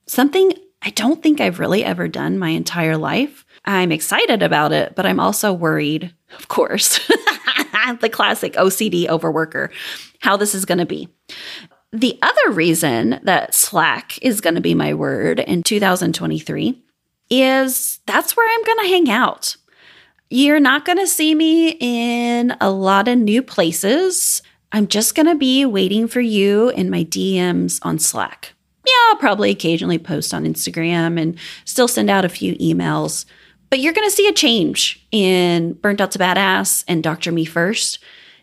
Something 0.06 0.52
I 0.80 0.90
don't 0.90 1.20
think 1.24 1.40
I've 1.40 1.58
really 1.58 1.84
ever 1.84 2.06
done 2.06 2.38
my 2.38 2.50
entire 2.50 2.96
life. 2.96 3.44
I'm 3.64 3.92
excited 3.92 4.42
about 4.42 4.72
it, 4.72 4.94
but 4.94 5.06
I'm 5.06 5.20
also 5.20 5.52
worried, 5.52 6.14
of 6.38 6.48
course. 6.48 6.98
the 8.00 8.08
classic 8.08 8.54
OCD 8.54 9.06
overworker, 9.06 9.70
how 10.20 10.36
this 10.36 10.54
is 10.54 10.64
going 10.64 10.78
to 10.78 10.86
be. 10.86 11.08
The 11.92 12.18
other 12.20 12.52
reason 12.52 13.20
that 13.22 13.54
slack 13.54 14.18
is 14.20 14.40
going 14.40 14.54
to 14.54 14.60
be 14.60 14.74
my 14.74 14.92
word 14.92 15.40
in 15.40 15.62
2023 15.62 16.82
is 17.30 18.00
that's 18.06 18.36
where 18.36 18.48
I'm 18.48 18.64
going 18.64 18.78
to 18.84 18.92
hang 18.92 19.10
out. 19.10 19.56
You're 20.30 20.60
not 20.60 20.84
going 20.84 20.98
to 20.98 21.06
see 21.06 21.34
me 21.34 21.70
in 21.80 22.54
a 22.60 22.70
lot 22.70 23.08
of 23.08 23.18
new 23.18 23.42
places. 23.42 24.42
I'm 24.72 24.86
just 24.86 25.14
going 25.14 25.26
to 25.26 25.34
be 25.34 25.64
waiting 25.64 26.06
for 26.08 26.20
you 26.20 26.68
in 26.70 26.90
my 26.90 27.04
DMs 27.04 27.78
on 27.82 27.98
Slack. 27.98 28.52
Yeah, 28.86 28.92
I'll 29.08 29.16
probably 29.16 29.50
occasionally 29.50 29.98
post 29.98 30.34
on 30.34 30.44
Instagram 30.44 31.20
and 31.20 31.38
still 31.64 31.88
send 31.88 32.10
out 32.10 32.26
a 32.26 32.30
few 32.30 32.54
emails. 32.56 33.24
But 33.70 33.80
you're 33.80 33.92
going 33.92 34.08
to 34.08 34.14
see 34.14 34.28
a 34.28 34.32
change 34.32 35.06
in 35.10 35.74
Burnt 35.74 36.00
Out 36.00 36.10
to 36.12 36.18
Badass 36.18 36.84
and 36.88 37.02
Dr. 37.02 37.32
Me 37.32 37.44
First. 37.44 37.98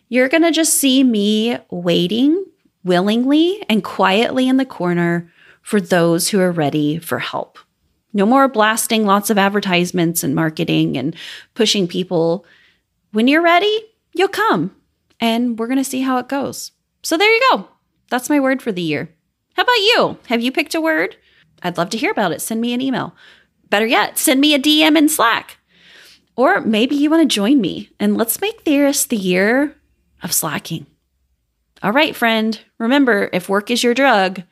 You're 0.08 0.28
going 0.28 0.42
to 0.42 0.52
just 0.52 0.74
see 0.74 1.02
me 1.02 1.58
waiting 1.70 2.44
willingly 2.84 3.64
and 3.68 3.82
quietly 3.82 4.48
in 4.48 4.56
the 4.56 4.64
corner 4.64 5.30
for 5.62 5.80
those 5.80 6.28
who 6.28 6.40
are 6.40 6.52
ready 6.52 6.98
for 6.98 7.18
help. 7.18 7.58
No 8.12 8.24
more 8.24 8.48
blasting 8.48 9.04
lots 9.04 9.28
of 9.28 9.36
advertisements 9.36 10.22
and 10.22 10.34
marketing 10.34 10.96
and 10.96 11.14
pushing 11.54 11.88
people. 11.88 12.46
When 13.10 13.26
you're 13.26 13.42
ready, 13.42 13.84
you'll 14.12 14.28
come 14.28 14.74
and 15.20 15.58
we're 15.58 15.66
going 15.66 15.78
to 15.78 15.84
see 15.84 16.02
how 16.02 16.18
it 16.18 16.28
goes. 16.28 16.70
So 17.02 17.16
there 17.16 17.30
you 17.30 17.40
go. 17.50 17.68
That's 18.08 18.30
my 18.30 18.38
word 18.38 18.62
for 18.62 18.70
the 18.70 18.80
year. 18.80 19.10
How 19.54 19.64
about 19.64 19.72
you? 19.74 20.18
Have 20.28 20.40
you 20.40 20.52
picked 20.52 20.74
a 20.74 20.80
word? 20.80 21.16
I'd 21.62 21.78
love 21.78 21.90
to 21.90 21.98
hear 21.98 22.12
about 22.12 22.32
it. 22.32 22.40
Send 22.40 22.60
me 22.60 22.72
an 22.72 22.80
email. 22.80 23.14
Better 23.70 23.86
yet, 23.86 24.18
send 24.18 24.40
me 24.40 24.54
a 24.54 24.58
DM 24.58 24.96
in 24.96 25.08
Slack. 25.08 25.58
Or 26.36 26.60
maybe 26.60 26.94
you 26.94 27.10
want 27.10 27.28
to 27.28 27.34
join 27.34 27.60
me 27.60 27.90
and 27.98 28.16
let's 28.16 28.40
make 28.40 28.64
this 28.64 29.06
the 29.06 29.16
year 29.16 29.74
of 30.22 30.32
slacking. 30.32 30.86
All 31.82 31.92
right, 31.92 32.14
friend. 32.14 32.60
Remember, 32.78 33.30
if 33.32 33.48
work 33.48 33.70
is 33.70 33.82
your 33.82 33.94
drug, 33.94 34.42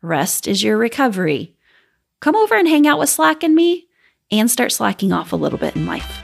rest 0.00 0.48
is 0.48 0.62
your 0.62 0.76
recovery. 0.76 1.54
Come 2.20 2.36
over 2.36 2.54
and 2.54 2.68
hang 2.68 2.86
out 2.86 2.98
with 2.98 3.10
Slack 3.10 3.42
and 3.42 3.54
me 3.54 3.86
and 4.30 4.50
start 4.50 4.72
slacking 4.72 5.12
off 5.12 5.32
a 5.32 5.36
little 5.36 5.58
bit 5.58 5.76
in 5.76 5.86
life. 5.86 6.23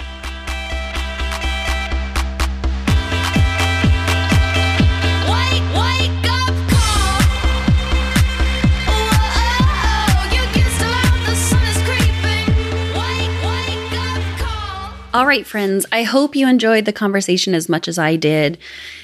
All 15.12 15.26
right, 15.26 15.44
friends, 15.44 15.86
I 15.90 16.04
hope 16.04 16.36
you 16.36 16.46
enjoyed 16.46 16.84
the 16.84 16.92
conversation 16.92 17.52
as 17.52 17.68
much 17.68 17.88
as 17.88 17.98
I 17.98 18.14
did. 18.14 18.58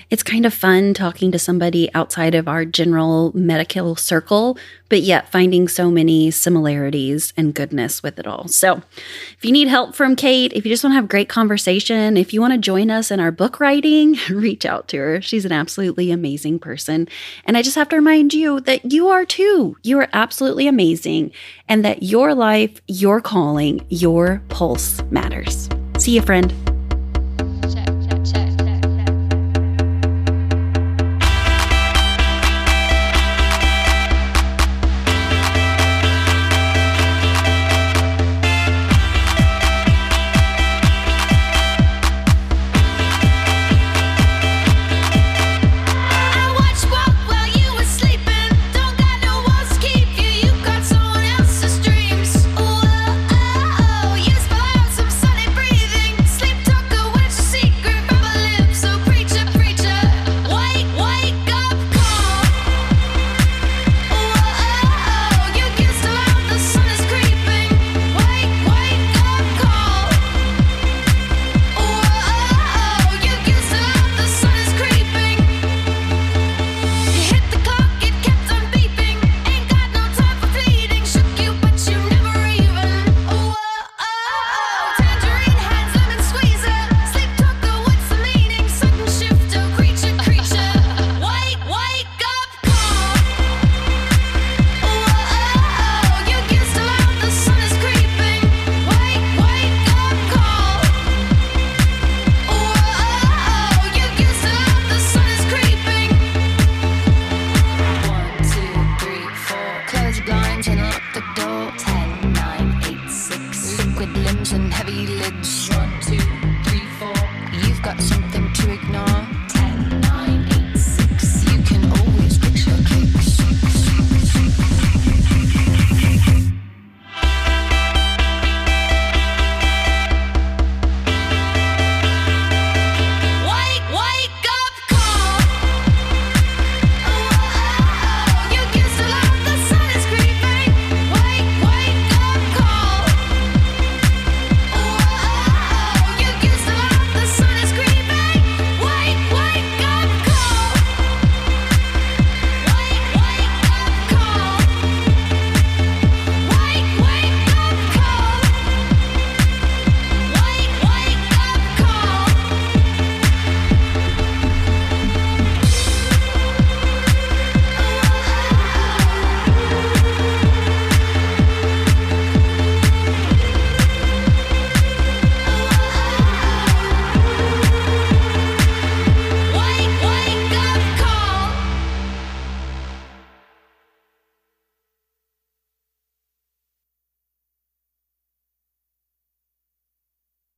It's 0.08 0.22
kind 0.22 0.46
of 0.46 0.54
fun 0.54 0.94
talking 0.94 1.32
to 1.32 1.38
somebody 1.38 1.92
outside 1.94 2.36
of 2.36 2.46
our 2.46 2.64
general 2.64 3.32
medical 3.36 3.96
circle, 3.96 4.56
but 4.88 5.00
yet 5.00 5.32
finding 5.32 5.66
so 5.66 5.90
many 5.90 6.30
similarities 6.30 7.32
and 7.36 7.52
goodness 7.52 8.04
with 8.04 8.20
it 8.20 8.26
all. 8.28 8.46
So, 8.46 8.82
if 9.36 9.38
you 9.44 9.50
need 9.50 9.66
help 9.66 9.96
from 9.96 10.14
Kate, 10.14 10.52
if 10.52 10.64
you 10.64 10.72
just 10.72 10.84
want 10.84 10.92
to 10.92 10.94
have 10.94 11.08
great 11.08 11.28
conversation, 11.28 12.16
if 12.16 12.32
you 12.32 12.40
want 12.40 12.52
to 12.52 12.58
join 12.58 12.88
us 12.88 13.10
in 13.10 13.18
our 13.18 13.32
book 13.32 13.58
writing, 13.58 14.16
reach 14.30 14.64
out 14.64 14.86
to 14.88 14.98
her. 14.98 15.20
She's 15.20 15.44
an 15.44 15.50
absolutely 15.50 16.12
amazing 16.12 16.60
person. 16.60 17.08
And 17.46 17.56
I 17.56 17.62
just 17.62 17.74
have 17.74 17.88
to 17.88 17.96
remind 17.96 18.32
you 18.32 18.60
that 18.60 18.92
you 18.92 19.08
are 19.08 19.24
too. 19.24 19.76
You 19.82 19.98
are 19.98 20.08
absolutely 20.12 20.68
amazing, 20.68 21.32
and 21.68 21.84
that 21.84 22.04
your 22.04 22.32
life, 22.32 22.80
your 22.86 23.20
calling, 23.20 23.84
your 23.88 24.40
pulse 24.50 25.02
matters. 25.10 25.68
See 26.06 26.12
you, 26.12 26.22
friend. 26.22 26.54
Check. 27.74 27.95